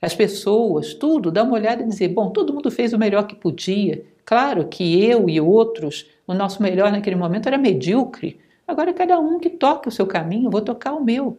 [0.00, 3.34] As pessoas, tudo, dá uma olhada e dizer: bom, todo mundo fez o melhor que
[3.34, 4.04] podia.
[4.24, 8.38] Claro que eu e outros, o nosso melhor naquele momento era medíocre.
[8.68, 11.38] Agora cada um que toque o seu caminho, eu vou tocar o meu.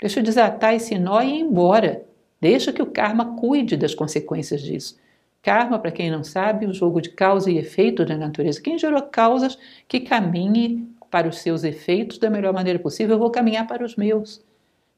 [0.00, 2.06] Deixa eu desatar esse nó e ir embora.
[2.40, 4.98] Deixa que o karma cuide das consequências disso.
[5.42, 8.58] Karma, para quem não sabe, o jogo de causa e efeito da natureza.
[8.58, 13.30] Quem gerou causas que caminhe para os seus efeitos da melhor maneira possível, eu vou
[13.30, 14.40] caminhar para os meus.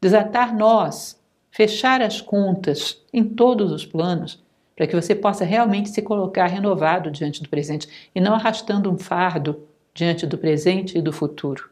[0.01, 1.21] Desatar nós,
[1.51, 4.43] fechar as contas em todos os planos,
[4.75, 8.97] para que você possa realmente se colocar renovado diante do presente e não arrastando um
[8.97, 11.69] fardo diante do presente e do futuro.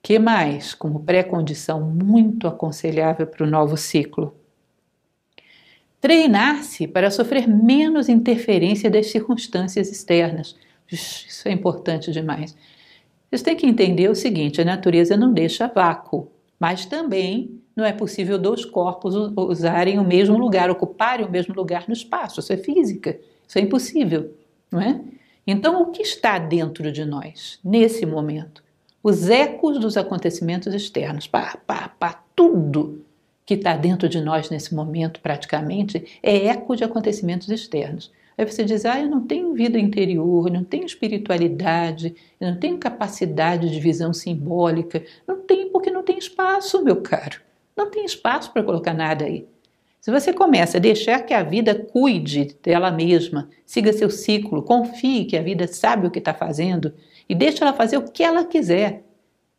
[0.00, 4.36] Que mais, como pré-condição muito aconselhável para o novo ciclo?
[6.00, 10.54] Treinar-se para sofrer menos interferência das circunstâncias externas.
[10.88, 12.56] Isso é importante demais.
[13.28, 17.92] Vocês têm que entender o seguinte: a natureza não deixa vácuo, mas também não é
[17.92, 22.40] possível dois corpos usarem o mesmo lugar, ocuparem o mesmo lugar no espaço.
[22.40, 24.32] Isso é física, isso é impossível,
[24.70, 25.00] não é?
[25.46, 28.64] Então, o que está dentro de nós nesse momento?
[29.02, 33.04] Os ecos dos acontecimentos externos, pá, pá, pá, tudo
[33.44, 38.10] que está dentro de nós nesse momento, praticamente, é eco de acontecimentos externos.
[38.36, 42.78] Aí você diz: ah, eu não tenho vida interior, não tenho espiritualidade, eu não tenho
[42.78, 45.02] capacidade de visão simbólica.
[45.26, 47.40] Não tem, porque não tem espaço, meu caro.
[47.76, 49.46] Não tem espaço para colocar nada aí.
[50.00, 55.24] Se você começa a deixar que a vida cuide dela mesma, siga seu ciclo, confie
[55.24, 56.94] que a vida sabe o que está fazendo
[57.28, 59.02] e deixe ela fazer o que ela quiser.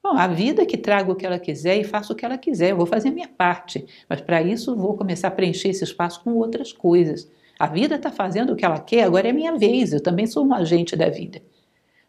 [0.01, 2.71] Bom, a vida que traga o que ela quiser e faça o que ela quiser,
[2.71, 6.23] eu vou fazer a minha parte, mas para isso vou começar a preencher esse espaço
[6.23, 7.29] com outras coisas.
[7.59, 10.45] A vida está fazendo o que ela quer, agora é minha vez, eu também sou
[10.45, 11.41] um agente da vida.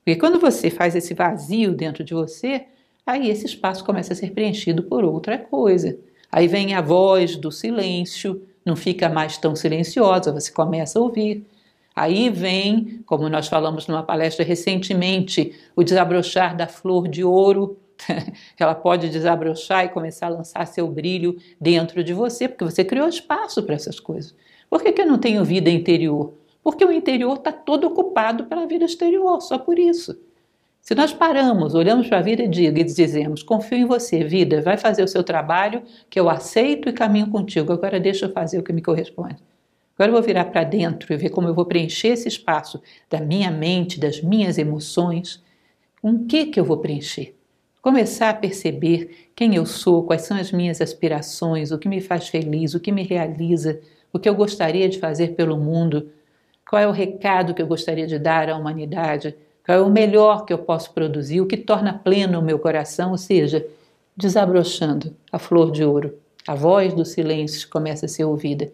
[0.04, 2.66] Porque quando você faz esse vazio dentro de você,
[3.06, 5.98] aí esse espaço começa a ser preenchido por outra coisa.
[6.30, 11.46] Aí vem a voz do silêncio, não fica mais tão silenciosa, você começa a ouvir.
[11.96, 17.78] Aí vem, como nós falamos numa palestra recentemente, o desabrochar da flor de ouro,
[18.58, 23.08] ela pode desabrochar e começar a lançar seu brilho dentro de você, porque você criou
[23.08, 24.34] espaço para essas coisas.
[24.68, 26.34] Por que, que eu não tenho vida interior?
[26.62, 30.18] Porque o interior está todo ocupado pela vida exterior, só por isso.
[30.80, 35.02] Se nós paramos, olhamos para a vida e dizemos: Confio em você, vida, vai fazer
[35.02, 38.72] o seu trabalho, que eu aceito e caminho contigo, agora deixa eu fazer o que
[38.72, 39.36] me corresponde.
[39.94, 43.20] Agora eu vou virar para dentro e ver como eu vou preencher esse espaço da
[43.20, 45.42] minha mente, das minhas emoções.
[46.00, 47.34] Com que que eu vou preencher?
[47.82, 52.28] Começar a perceber quem eu sou, quais são as minhas aspirações, o que me faz
[52.28, 53.80] feliz, o que me realiza,
[54.12, 56.10] o que eu gostaria de fazer pelo mundo,
[56.68, 59.34] qual é o recado que eu gostaria de dar à humanidade,
[59.64, 63.12] qual é o melhor que eu posso produzir, o que torna pleno o meu coração,
[63.12, 63.66] ou seja,
[64.16, 66.18] desabrochando a flor de ouro.
[66.46, 68.72] A voz do silêncio começa a ser ouvida.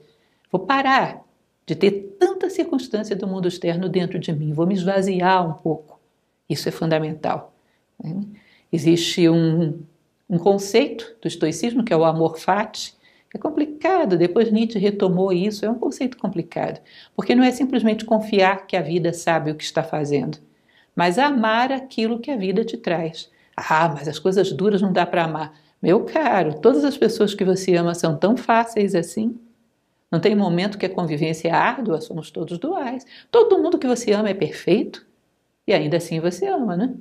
[0.50, 1.24] Vou parar
[1.66, 5.98] de ter tanta circunstância do mundo externo dentro de mim, vou me esvaziar um pouco.
[6.48, 7.52] Isso é fundamental.
[8.02, 8.22] Né?
[8.72, 9.80] Existe um,
[10.28, 12.94] um conceito do estoicismo que é o amor fati,
[13.34, 16.80] é complicado, depois Nietzsche retomou isso, é um conceito complicado,
[17.16, 20.38] porque não é simplesmente confiar que a vida sabe o que está fazendo,
[20.94, 23.28] mas amar aquilo que a vida te traz.
[23.56, 25.52] Ah, mas as coisas duras não dá para amar.
[25.82, 29.36] Meu caro, todas as pessoas que você ama são tão fáceis assim?
[30.10, 33.04] Não tem momento que a convivência é árdua, somos todos duais.
[33.32, 35.04] Todo mundo que você ama é perfeito
[35.66, 36.94] e ainda assim você ama, né?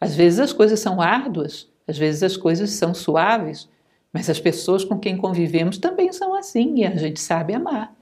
[0.00, 3.68] Às vezes as coisas são árduas, às vezes as coisas são suaves,
[4.14, 7.92] mas as pessoas com quem convivemos também são assim e a gente sabe amar.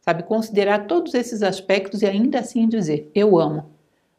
[0.00, 3.70] Sabe considerar todos esses aspectos e ainda assim dizer: eu amo.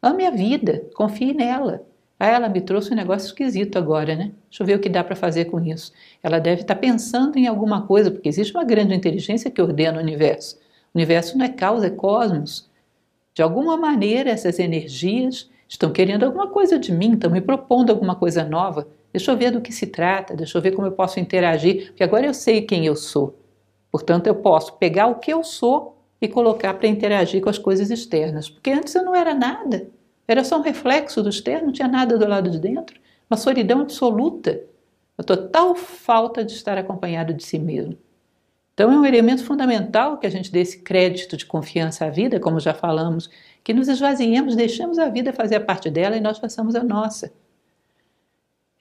[0.02, 1.86] Ame a vida, confie nela.
[2.18, 4.32] Ah, ela me trouxe um negócio esquisito agora, né?
[4.50, 5.92] Deixa eu ver o que dá para fazer com isso.
[6.24, 9.98] Ela deve estar tá pensando em alguma coisa, porque existe uma grande inteligência que ordena
[9.98, 10.56] o universo.
[10.94, 12.70] O universo não é causa, é cosmos.
[13.34, 18.16] De alguma maneira, essas energias estão querendo alguma coisa de mim, estão me propondo alguma
[18.16, 18.88] coisa nova.
[19.12, 22.04] Deixa eu ver do que se trata, deixa eu ver como eu posso interagir, porque
[22.04, 23.38] agora eu sei quem eu sou.
[23.92, 27.90] Portanto, eu posso pegar o que eu sou e colocar para interagir com as coisas
[27.90, 29.88] externas, porque antes eu não era nada.
[30.28, 33.00] Era só um reflexo do externo, não tinha nada do lado de dentro.
[33.30, 34.62] Uma solidão absoluta.
[35.18, 37.98] Uma total falta de estar acompanhado de si mesmo.
[38.74, 42.40] Então é um elemento fundamental que a gente dê esse crédito de confiança à vida,
[42.40, 43.30] como já falamos,
[43.64, 47.34] que nos esvaziemos, deixemos a vida fazer a parte dela e nós façamos a nossa.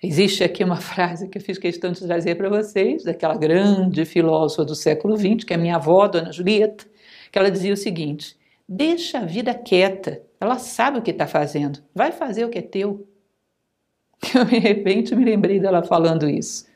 [0.03, 4.65] Existe aqui uma frase que eu fiz questão de trazer para vocês, daquela grande filósofa
[4.65, 6.87] do século XX, que é minha avó, Dona Julieta,
[7.31, 8.35] que ela dizia o seguinte:
[8.67, 11.81] Deixa a vida quieta, ela sabe o que está fazendo.
[11.95, 13.07] Vai fazer o que é teu.
[14.35, 16.67] Eu, de repente, me lembrei dela falando isso,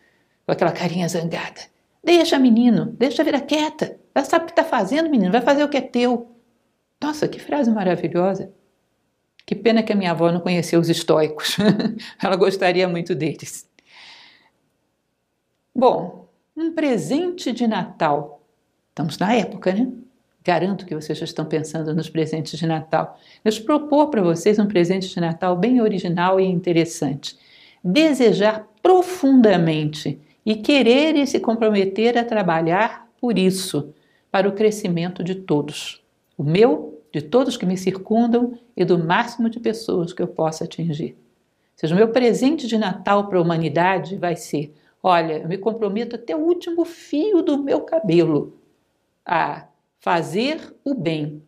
[0.44, 1.62] com aquela carinha zangada.
[2.02, 3.98] Deixa, menino, deixa a vida quieta.
[4.14, 6.30] Ela sabe o que está fazendo, menino, vai fazer o que é teu.
[7.02, 8.52] Nossa, que frase maravilhosa.
[9.46, 11.56] Que pena que a minha avó não conheceu os estoicos.
[12.22, 13.68] ela gostaria muito deles.
[15.74, 18.40] Bom, um presente de Natal.
[18.90, 19.90] Estamos na época, né?
[20.44, 23.18] Garanto que vocês já estão pensando nos presentes de Natal.
[23.44, 27.36] Eu propor para vocês um presente de Natal bem original e interessante.
[27.82, 33.94] Desejar profundamente e querer e se comprometer a trabalhar por isso,
[34.30, 36.02] para o crescimento de todos.
[36.36, 40.64] O meu, de todos que me circundam e do máximo de pessoas que eu possa
[40.64, 41.12] atingir.
[41.12, 45.56] Ou seja, o meu presente de Natal para a humanidade vai ser: olha, eu me
[45.56, 48.58] comprometo até o último fio do meu cabelo
[49.24, 49.68] a
[50.00, 51.40] fazer o bem,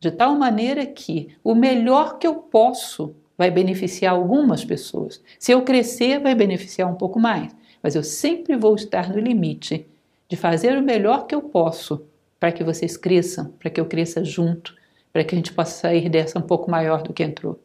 [0.00, 5.22] de tal maneira que o melhor que eu posso vai beneficiar algumas pessoas.
[5.38, 9.86] Se eu crescer, vai beneficiar um pouco mais, mas eu sempre vou estar no limite
[10.28, 12.04] de fazer o melhor que eu posso
[12.42, 14.74] para que vocês cresçam, para que eu cresça junto,
[15.12, 17.56] para que a gente possa sair dessa um pouco maior do que entrou.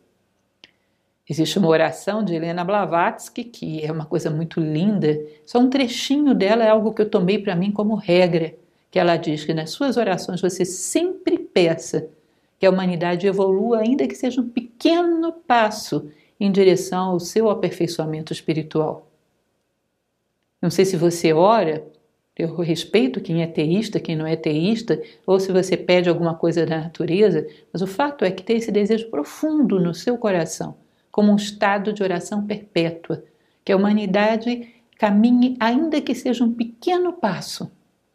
[1.27, 5.19] Existe uma oração de Helena Blavatsky que é uma coisa muito linda.
[5.47, 8.53] Só um trechinho dela é algo que eu tomei para mim como regra
[8.91, 12.07] que ela diz que nas suas orações você sempre peça
[12.59, 16.07] que a humanidade evolua, ainda que seja um pequeno passo
[16.39, 19.07] em direção ao seu aperfeiçoamento espiritual.
[20.61, 21.83] Não sei se você ora,
[22.37, 26.65] eu respeito quem é teísta, quem não é teísta, ou se você pede alguma coisa
[26.65, 30.75] da natureza, mas o fato é que tem esse desejo profundo no seu coração,
[31.11, 33.23] como um estado de oração perpétua,
[33.65, 37.71] que a humanidade caminhe, ainda que seja um pequeno passo,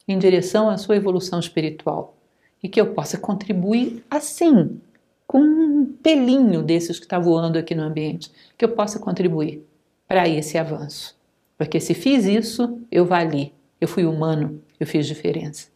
[0.07, 2.16] em direção à sua evolução espiritual
[2.62, 4.81] e que eu possa contribuir assim,
[5.27, 9.66] com um pelinho desses que está voando aqui no ambiente, que eu possa contribuir
[10.07, 11.16] para esse avanço.
[11.57, 13.53] Porque se fiz isso, eu vali,
[13.85, 15.68] eu fui humano, eu fiz diferença.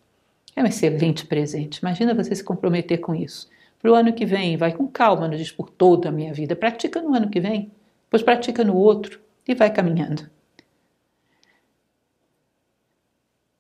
[0.55, 1.79] É um excelente presente.
[1.79, 3.49] Imagina você se comprometer com isso.
[3.81, 6.57] Para o ano que vem, vai com calma, não diz por toda a minha vida.
[6.57, 7.71] Pratica no ano que vem,
[8.05, 9.21] depois pratica no outro.
[9.47, 10.29] e vai caminhando.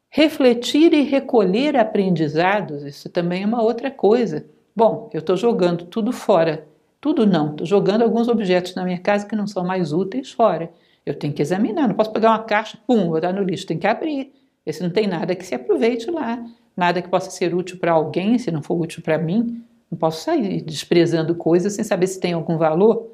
[0.08, 4.46] Refletir e recolher aprendizados, isso também é uma outra coisa.
[4.74, 6.66] Bom, eu estou jogando tudo fora.
[7.00, 10.72] Tudo não, estou jogando alguns objetos na minha casa que não são mais úteis fora.
[11.06, 13.86] Eu tenho que examinar, não posso pegar uma caixa, pum, botar no lixo, tem que
[13.86, 14.32] abrir.
[14.66, 16.44] Esse não tem nada que se aproveite lá,
[16.76, 19.62] nada que possa ser útil para alguém, se não for útil para mim.
[19.88, 23.08] Não posso sair desprezando coisas sem saber se tem algum valor.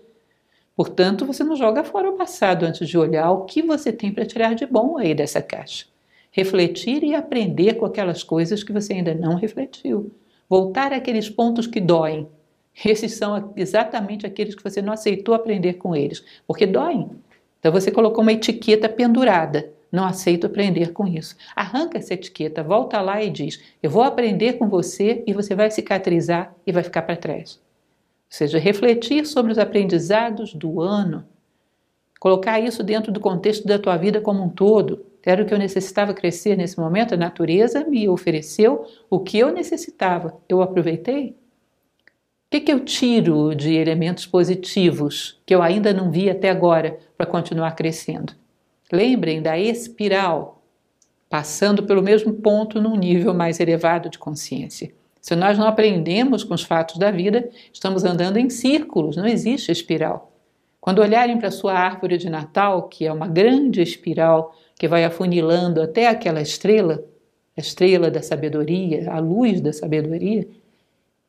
[0.74, 4.24] Portanto, você não joga fora o passado antes de olhar o que você tem para
[4.24, 5.84] tirar de bom aí dessa caixa.
[6.30, 10.10] Refletir e aprender com aquelas coisas que você ainda não refletiu.
[10.48, 12.26] Voltar àqueles pontos que doem.
[12.82, 17.10] Esses são exatamente aqueles que você não aceitou aprender com eles, porque doem.
[17.62, 19.72] Então você colocou uma etiqueta pendurada.
[19.90, 21.36] Não aceito aprender com isso.
[21.54, 25.70] Arranca essa etiqueta, volta lá e diz: Eu vou aprender com você e você vai
[25.70, 27.54] cicatrizar e vai ficar para trás.
[27.54, 31.24] Ou seja, refletir sobre os aprendizados do ano,
[32.18, 35.06] colocar isso dentro do contexto da tua vida como um todo.
[35.24, 39.52] Era o que eu necessitava crescer nesse momento, a natureza me ofereceu o que eu
[39.52, 40.36] necessitava.
[40.48, 41.36] Eu aproveitei?
[42.52, 47.24] Que, que eu tiro de elementos positivos que eu ainda não vi até agora para
[47.24, 48.34] continuar crescendo?
[48.92, 50.62] Lembrem da espiral,
[51.30, 54.92] passando pelo mesmo ponto num nível mais elevado de consciência.
[55.18, 59.72] Se nós não aprendemos com os fatos da vida, estamos andando em círculos, não existe
[59.72, 60.30] espiral.
[60.78, 65.06] Quando olharem para a sua árvore de Natal, que é uma grande espiral que vai
[65.06, 67.02] afunilando até aquela estrela,
[67.56, 70.46] a estrela da sabedoria, a luz da sabedoria,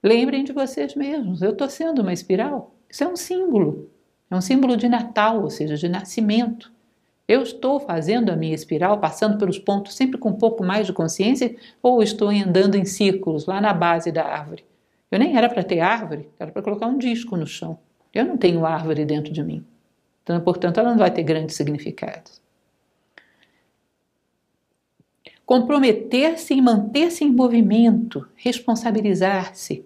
[0.04, 1.42] lembrem de vocês mesmos.
[1.42, 2.76] Eu estou sendo uma espiral.
[2.90, 3.90] Isso é um símbolo.
[4.30, 6.72] É um símbolo de Natal, ou seja, de nascimento.
[7.28, 10.94] Eu estou fazendo a minha espiral, passando pelos pontos sempre com um pouco mais de
[10.94, 14.66] consciência, ou estou andando em círculos lá na base da árvore?
[15.10, 17.80] Eu nem era para ter árvore, era para colocar um disco no chão.
[18.14, 19.66] Eu não tenho árvore dentro de mim.
[20.22, 22.32] Então, portanto, ela não vai ter grande significado.
[25.46, 29.86] Comprometer-se e manter-se em movimento, responsabilizar-se.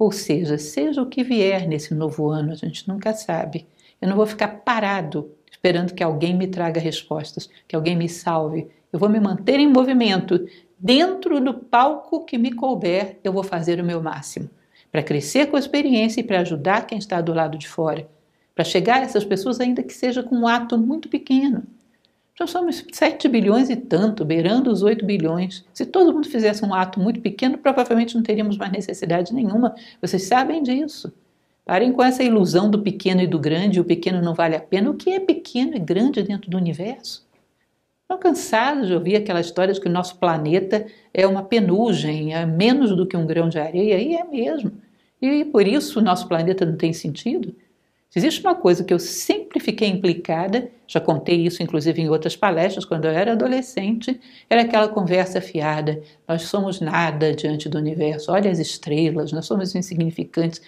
[0.00, 3.66] Ou seja, seja o que vier nesse novo ano, a gente nunca sabe.
[4.00, 8.66] Eu não vou ficar parado esperando que alguém me traga respostas, que alguém me salve.
[8.90, 10.48] Eu vou me manter em movimento.
[10.78, 14.48] Dentro do palco que me couber, eu vou fazer o meu máximo
[14.90, 18.08] para crescer com a experiência e para ajudar quem está do lado de fora,
[18.54, 21.62] para chegar a essas pessoas, ainda que seja com um ato muito pequeno.
[22.40, 25.62] Nós somos 7 bilhões e tanto, beirando os 8 bilhões.
[25.74, 29.74] Se todo mundo fizesse um ato muito pequeno, provavelmente não teríamos mais necessidade nenhuma.
[30.00, 31.12] Vocês sabem disso.
[31.66, 34.88] Parem com essa ilusão do pequeno e do grande, o pequeno não vale a pena.
[34.90, 37.28] O que é pequeno e grande dentro do universo?
[38.00, 42.46] Estão cansados de ouvir aquela história de que o nosso planeta é uma penugem, é
[42.46, 44.72] menos do que um grão de areia, e é mesmo.
[45.20, 47.54] E por isso o nosso planeta não tem sentido.
[48.10, 52.34] Se existe uma coisa que eu sempre fiquei implicada, já contei isso inclusive em outras
[52.34, 56.02] palestras quando eu era adolescente, era aquela conversa fiada.
[56.26, 60.60] Nós somos nada diante do universo, olha as estrelas, nós somos insignificantes.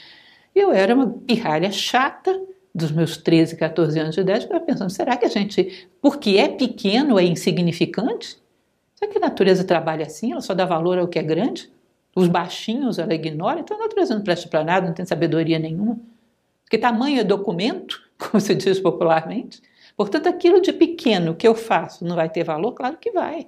[0.54, 2.40] Eu era uma pirralha chata
[2.72, 7.18] dos meus 13, 14 anos de idade, pensando, será que a gente, porque é pequeno,
[7.18, 8.38] é insignificante?
[8.94, 10.30] Será que a natureza trabalha assim?
[10.30, 11.68] Ela só dá valor ao que é grande?
[12.14, 13.58] Os baixinhos ela ignora?
[13.58, 15.98] Então a natureza não presta para nada, não tem sabedoria nenhuma.
[16.72, 19.60] Porque tamanho é documento, como se diz popularmente.
[19.94, 22.72] Portanto, aquilo de pequeno que eu faço não vai ter valor?
[22.72, 23.46] Claro que vai.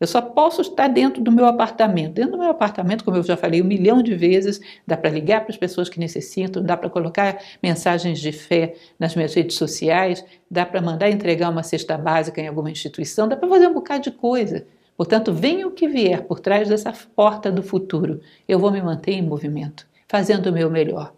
[0.00, 2.14] Eu só posso estar dentro do meu apartamento.
[2.14, 5.42] Dentro do meu apartamento, como eu já falei um milhão de vezes, dá para ligar
[5.42, 10.24] para as pessoas que necessitam, dá para colocar mensagens de fé nas minhas redes sociais,
[10.50, 14.04] dá para mandar entregar uma cesta básica em alguma instituição, dá para fazer um bocado
[14.04, 14.66] de coisa.
[14.96, 19.12] Portanto, venha o que vier por trás dessa porta do futuro, eu vou me manter
[19.12, 21.12] em movimento, fazendo o meu melhor,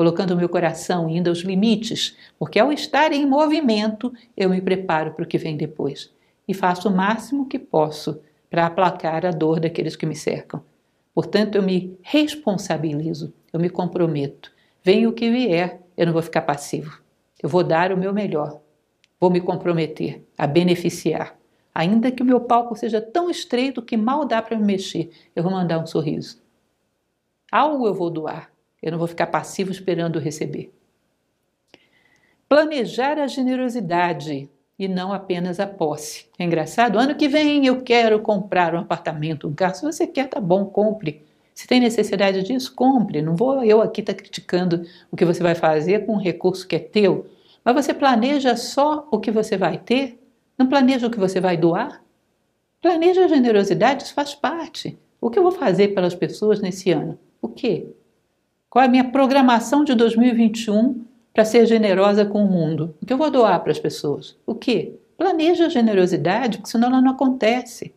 [0.00, 5.24] colocando meu coração indo aos limites, porque ao estar em movimento, eu me preparo para
[5.24, 6.10] o que vem depois
[6.48, 10.64] e faço o máximo que posso para aplacar a dor daqueles que me cercam.
[11.14, 14.50] Portanto, eu me responsabilizo, eu me comprometo.
[14.82, 17.02] Venha o que vier, eu não vou ficar passivo.
[17.42, 18.58] Eu vou dar o meu melhor.
[19.20, 21.36] Vou me comprometer a beneficiar.
[21.74, 25.42] Ainda que o meu palco seja tão estreito que mal dá para me mexer, eu
[25.42, 26.40] vou mandar um sorriso.
[27.52, 28.50] Algo eu vou doar.
[28.82, 30.72] Eu não vou ficar passivo esperando receber.
[32.48, 36.26] Planejar a generosidade e não apenas a posse.
[36.38, 36.98] É engraçado?
[36.98, 39.74] Ano que vem eu quero comprar um apartamento, um carro.
[39.74, 41.22] Se você quer, tá bom, compre.
[41.54, 43.20] Se tem necessidade disso, compre.
[43.20, 46.66] Não vou eu aqui estar tá criticando o que você vai fazer com um recurso
[46.66, 47.26] que é teu.
[47.62, 50.18] Mas você planeja só o que você vai ter?
[50.56, 52.02] Não planeja o que você vai doar?
[52.80, 54.98] Planeja a generosidade, isso faz parte.
[55.20, 57.18] O que eu vou fazer pelas pessoas nesse ano?
[57.42, 57.86] O quê?
[58.70, 61.04] Qual é a minha programação de 2021
[61.34, 62.94] para ser generosa com o mundo?
[63.02, 64.36] O que eu vou doar para as pessoas?
[64.46, 64.94] O que?
[65.18, 67.92] Planeja a generosidade, porque senão ela não acontece.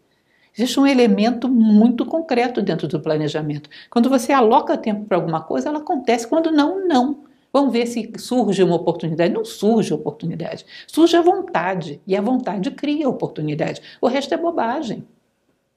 [0.57, 3.69] Existe um elemento muito concreto dentro do planejamento.
[3.87, 6.27] Quando você aloca tempo para alguma coisa, ela acontece.
[6.27, 7.19] Quando não, não.
[7.53, 9.31] Vamos ver se surge uma oportunidade.
[9.31, 10.65] Não surge oportunidade.
[10.87, 12.01] Surge a vontade.
[12.07, 13.79] E a vontade cria oportunidade.
[14.01, 15.07] O resto é bobagem.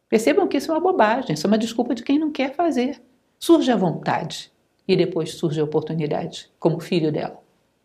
[0.09, 1.34] Percebam que isso é uma bobagem.
[1.34, 3.03] Isso é uma desculpa de quem não quer fazer.
[3.38, 4.56] Surge a vontade.
[4.87, 7.43] E depois surge a oportunidade, como filho dela.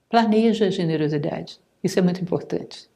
[0.10, 1.60] Planeja a generosidade.
[1.84, 2.91] Isso é muito importante.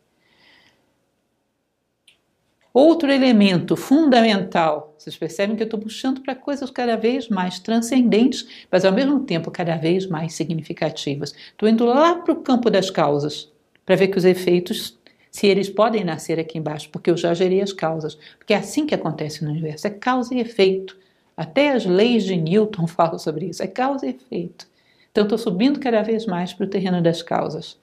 [2.77, 8.45] Outro elemento fundamental, vocês percebem que eu estou puxando para coisas cada vez mais transcendentes,
[8.69, 11.33] mas ao mesmo tempo cada vez mais significativas.
[11.51, 13.49] Estou indo lá para o campo das causas,
[13.85, 14.99] para ver que os efeitos,
[15.31, 18.15] se eles podem nascer aqui embaixo, porque eu já gerei as causas.
[18.37, 20.97] Porque é assim que acontece no universo: é causa e efeito.
[21.35, 24.67] Até as leis de Newton falam sobre isso: é causa e efeito.
[25.11, 27.79] Então, estou subindo cada vez mais para o terreno das causas.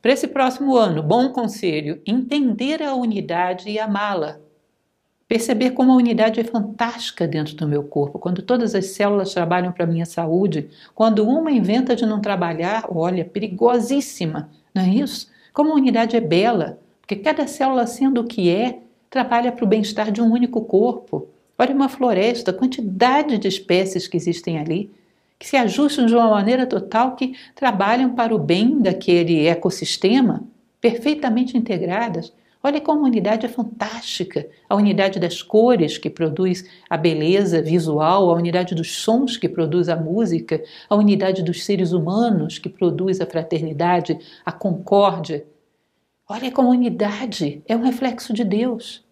[0.00, 4.38] Para esse próximo ano, bom conselho: entender a unidade e amá-la.
[5.26, 9.72] Perceber como a unidade é fantástica dentro do meu corpo, quando todas as células trabalham
[9.72, 15.28] para a minha saúde, quando uma inventa de não trabalhar, olha, perigosíssima, não é isso?
[15.52, 19.68] Como a unidade é bela, porque cada célula, sendo o que é, trabalha para o
[19.68, 21.28] bem-estar de um único corpo.
[21.58, 24.90] Olha uma floresta, a quantidade de espécies que existem ali
[25.38, 30.42] que se ajustam de uma maneira total, que trabalham para o bem daquele ecossistema,
[30.80, 32.32] perfeitamente integradas.
[32.62, 38.30] Olha como a unidade é fantástica, a unidade das cores que produz a beleza visual,
[38.30, 43.20] a unidade dos sons que produz a música, a unidade dos seres humanos que produz
[43.20, 45.44] a fraternidade, a concórdia.
[46.26, 49.03] Olha como a unidade é um reflexo de Deus.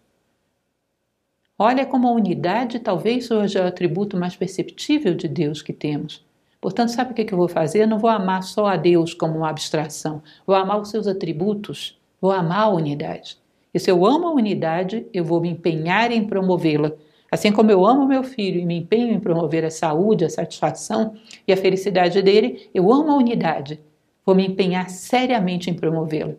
[1.57, 6.25] Olha como a unidade talvez seja o atributo mais perceptível de Deus que temos.
[6.59, 7.83] Portanto, sabe o que eu vou fazer?
[7.83, 10.23] Eu não vou amar só a Deus como uma abstração.
[10.47, 13.37] Vou amar os seus atributos, vou amar a unidade.
[13.71, 16.91] E se eu amo a unidade, eu vou me empenhar em promovê-la.
[17.31, 21.15] Assim como eu amo meu filho e me empenho em promover a saúde, a satisfação
[21.47, 23.79] e a felicidade dele, eu amo a unidade.
[24.25, 26.33] Vou me empenhar seriamente em promovê-la.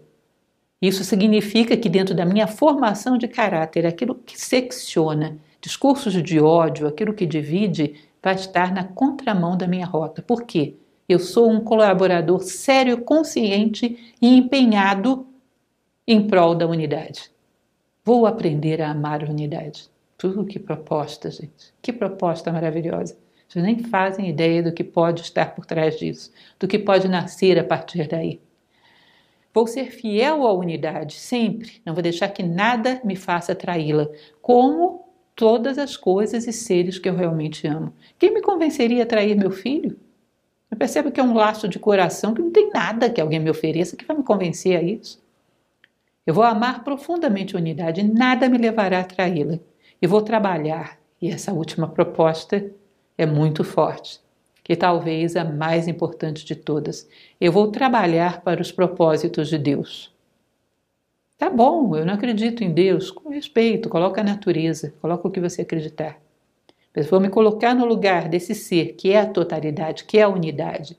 [0.81, 6.87] Isso significa que, dentro da minha formação de caráter, aquilo que secciona, discursos de ódio,
[6.87, 10.23] aquilo que divide, vai estar na contramão da minha rota.
[10.23, 10.75] Por quê?
[11.09, 15.27] Eu sou um colaborador sério, consciente e empenhado
[16.07, 17.31] em prol da unidade.
[18.05, 19.89] Vou aprender a amar a unidade.
[20.17, 21.73] Tudo que proposta, gente.
[21.83, 23.17] Que proposta maravilhosa.
[23.49, 27.59] Vocês nem fazem ideia do que pode estar por trás disso, do que pode nascer
[27.59, 28.41] a partir daí.
[29.55, 34.09] Vou ser fiel à unidade sempre, não vou deixar que nada me faça traí-la,
[34.43, 35.05] como
[35.37, 37.95] todas as coisas e seres que eu realmente amo.
[38.19, 39.97] Quem me convenceria a trair meu filho?
[40.69, 43.49] Eu percebo que é um laço de coração que não tem nada que alguém me
[43.49, 45.23] ofereça que vai me convencer a isso.
[46.27, 49.61] Eu vou amar profundamente a unidade nada me levará a traí-la.
[50.03, 52.73] E vou trabalhar, e essa última proposta
[53.17, 54.24] é muito forte
[54.65, 57.07] que talvez a mais importante de todas.
[57.39, 60.11] Eu vou trabalhar para os propósitos de Deus.
[61.37, 63.11] Tá bom, eu não acredito em Deus.
[63.11, 66.19] Com respeito, coloca a natureza, coloca o que você acreditar.
[66.97, 70.29] Mas vou me colocar no lugar desse ser que é a totalidade, que é a
[70.29, 70.97] unidade.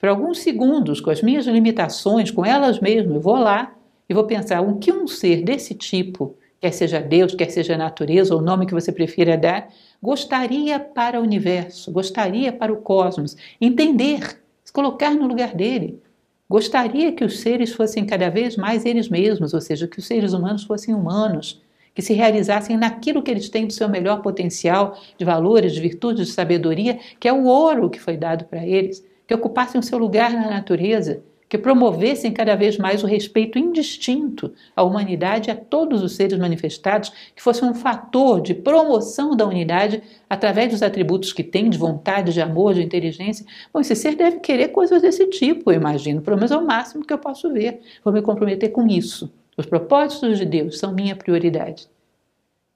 [0.00, 3.74] Por alguns segundos, com as minhas limitações, com elas mesmas, eu vou lá
[4.08, 7.76] e vou pensar o que um ser desse tipo, quer seja Deus, quer seja a
[7.76, 9.68] natureza, ou o nome que você prefira dar,
[10.02, 16.00] gostaria para o universo, gostaria para o cosmos, entender, se colocar no lugar dele.
[16.48, 20.32] Gostaria que os seres fossem cada vez mais eles mesmos, ou seja, que os seres
[20.32, 21.60] humanos fossem humanos,
[21.94, 26.28] que se realizassem naquilo que eles têm do seu melhor potencial de valores, de virtudes,
[26.28, 29.98] de sabedoria, que é o ouro que foi dado para eles, que ocupassem o seu
[29.98, 31.22] lugar na natureza,
[31.54, 36.36] que promovessem cada vez mais o respeito indistinto à humanidade e a todos os seres
[36.36, 41.78] manifestados, que fosse um fator de promoção da unidade através dos atributos que tem de
[41.78, 43.46] vontade, de amor, de inteligência.
[43.72, 47.06] Bom, esse ser deve querer coisas desse tipo, eu imagino, pelo menos é o máximo
[47.06, 47.80] que eu posso ver.
[48.02, 49.32] Vou me comprometer com isso.
[49.56, 51.86] Os propósitos de Deus são minha prioridade.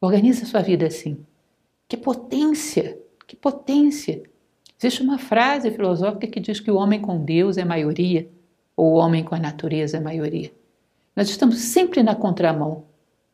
[0.01, 1.19] Organize a sua vida assim.
[1.89, 2.97] Que potência!
[3.27, 4.23] Que potência!
[4.79, 8.29] Existe uma frase filosófica que diz que o homem com Deus é maioria
[8.79, 10.53] ou o homem com a natureza a maioria.
[11.17, 12.85] Nós estamos sempre na contramão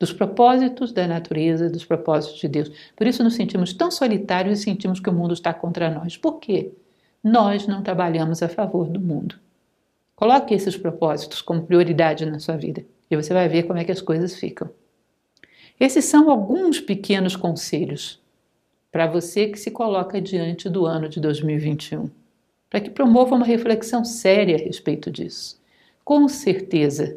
[0.00, 2.72] dos propósitos da natureza, dos propósitos de Deus.
[2.96, 6.16] Por isso nos sentimos tão solitários e sentimos que o mundo está contra nós.
[6.16, 6.72] Por quê?
[7.22, 9.38] Nós não trabalhamos a favor do mundo.
[10.16, 13.92] Coloque esses propósitos como prioridade na sua vida e você vai ver como é que
[13.92, 14.70] as coisas ficam.
[15.78, 18.18] Esses são alguns pequenos conselhos
[18.90, 22.08] para você que se coloca diante do ano de 2021
[22.74, 25.60] para que promova uma reflexão séria a respeito disso.
[26.04, 27.16] Com certeza,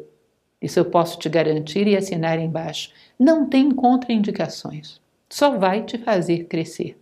[0.62, 5.00] isso eu posso te garantir e assinar embaixo, não tem contraindicações.
[5.28, 6.96] Só vai te fazer crescer.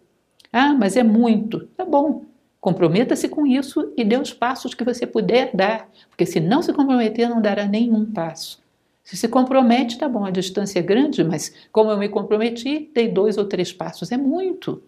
[0.51, 1.67] Ah, mas é muito.
[1.77, 2.25] Tá bom.
[2.59, 6.73] Comprometa-se com isso e dê os passos que você puder dar, porque se não se
[6.73, 8.65] comprometer, não dará nenhum passo.
[9.05, 13.07] Se se compromete, tá bom, a distância é grande, mas como eu me comprometi, dei
[13.07, 14.11] dois ou três passos.
[14.11, 14.83] É muito.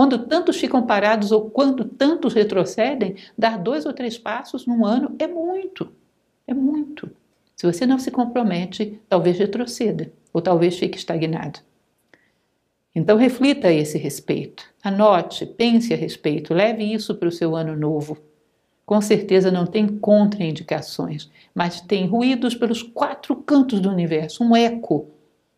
[0.00, 5.14] Quando tantos ficam parados ou quando tantos retrocedem, dar dois ou três passos num ano
[5.18, 5.92] é muito.
[6.46, 7.10] É muito.
[7.54, 11.60] Se você não se compromete, talvez retroceda ou talvez fique estagnado.
[12.94, 14.64] Então reflita a esse respeito.
[14.82, 18.16] Anote, pense a respeito, leve isso para o seu ano novo.
[18.86, 25.10] Com certeza não tem contraindicações, mas tem ruídos pelos quatro cantos do universo, um eco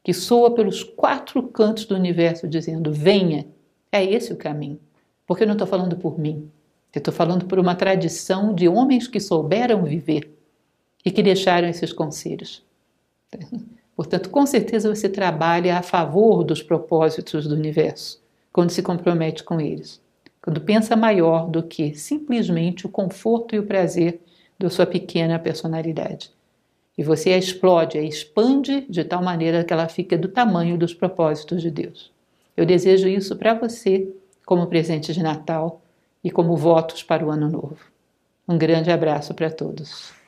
[0.02, 3.46] que soa pelos quatro cantos do universo dizendo: venha,
[3.92, 4.80] é esse o caminho.
[5.26, 6.50] Porque eu não estou falando por mim,
[6.92, 10.36] eu estou falando por uma tradição de homens que souberam viver
[11.04, 12.64] e que deixaram esses conselhos.
[13.94, 18.20] Portanto, com certeza você trabalha a favor dos propósitos do universo
[18.52, 20.02] quando se compromete com eles
[20.42, 24.20] quando pensa maior do que simplesmente o conforto e o prazer
[24.58, 26.30] da sua pequena personalidade.
[26.98, 30.92] E você a explode, a expande de tal maneira que ela fica do tamanho dos
[30.92, 32.12] propósitos de Deus.
[32.56, 34.12] Eu desejo isso para você
[34.44, 35.80] como presente de Natal
[36.22, 37.78] e como votos para o ano novo.
[38.48, 40.21] Um grande abraço para todos.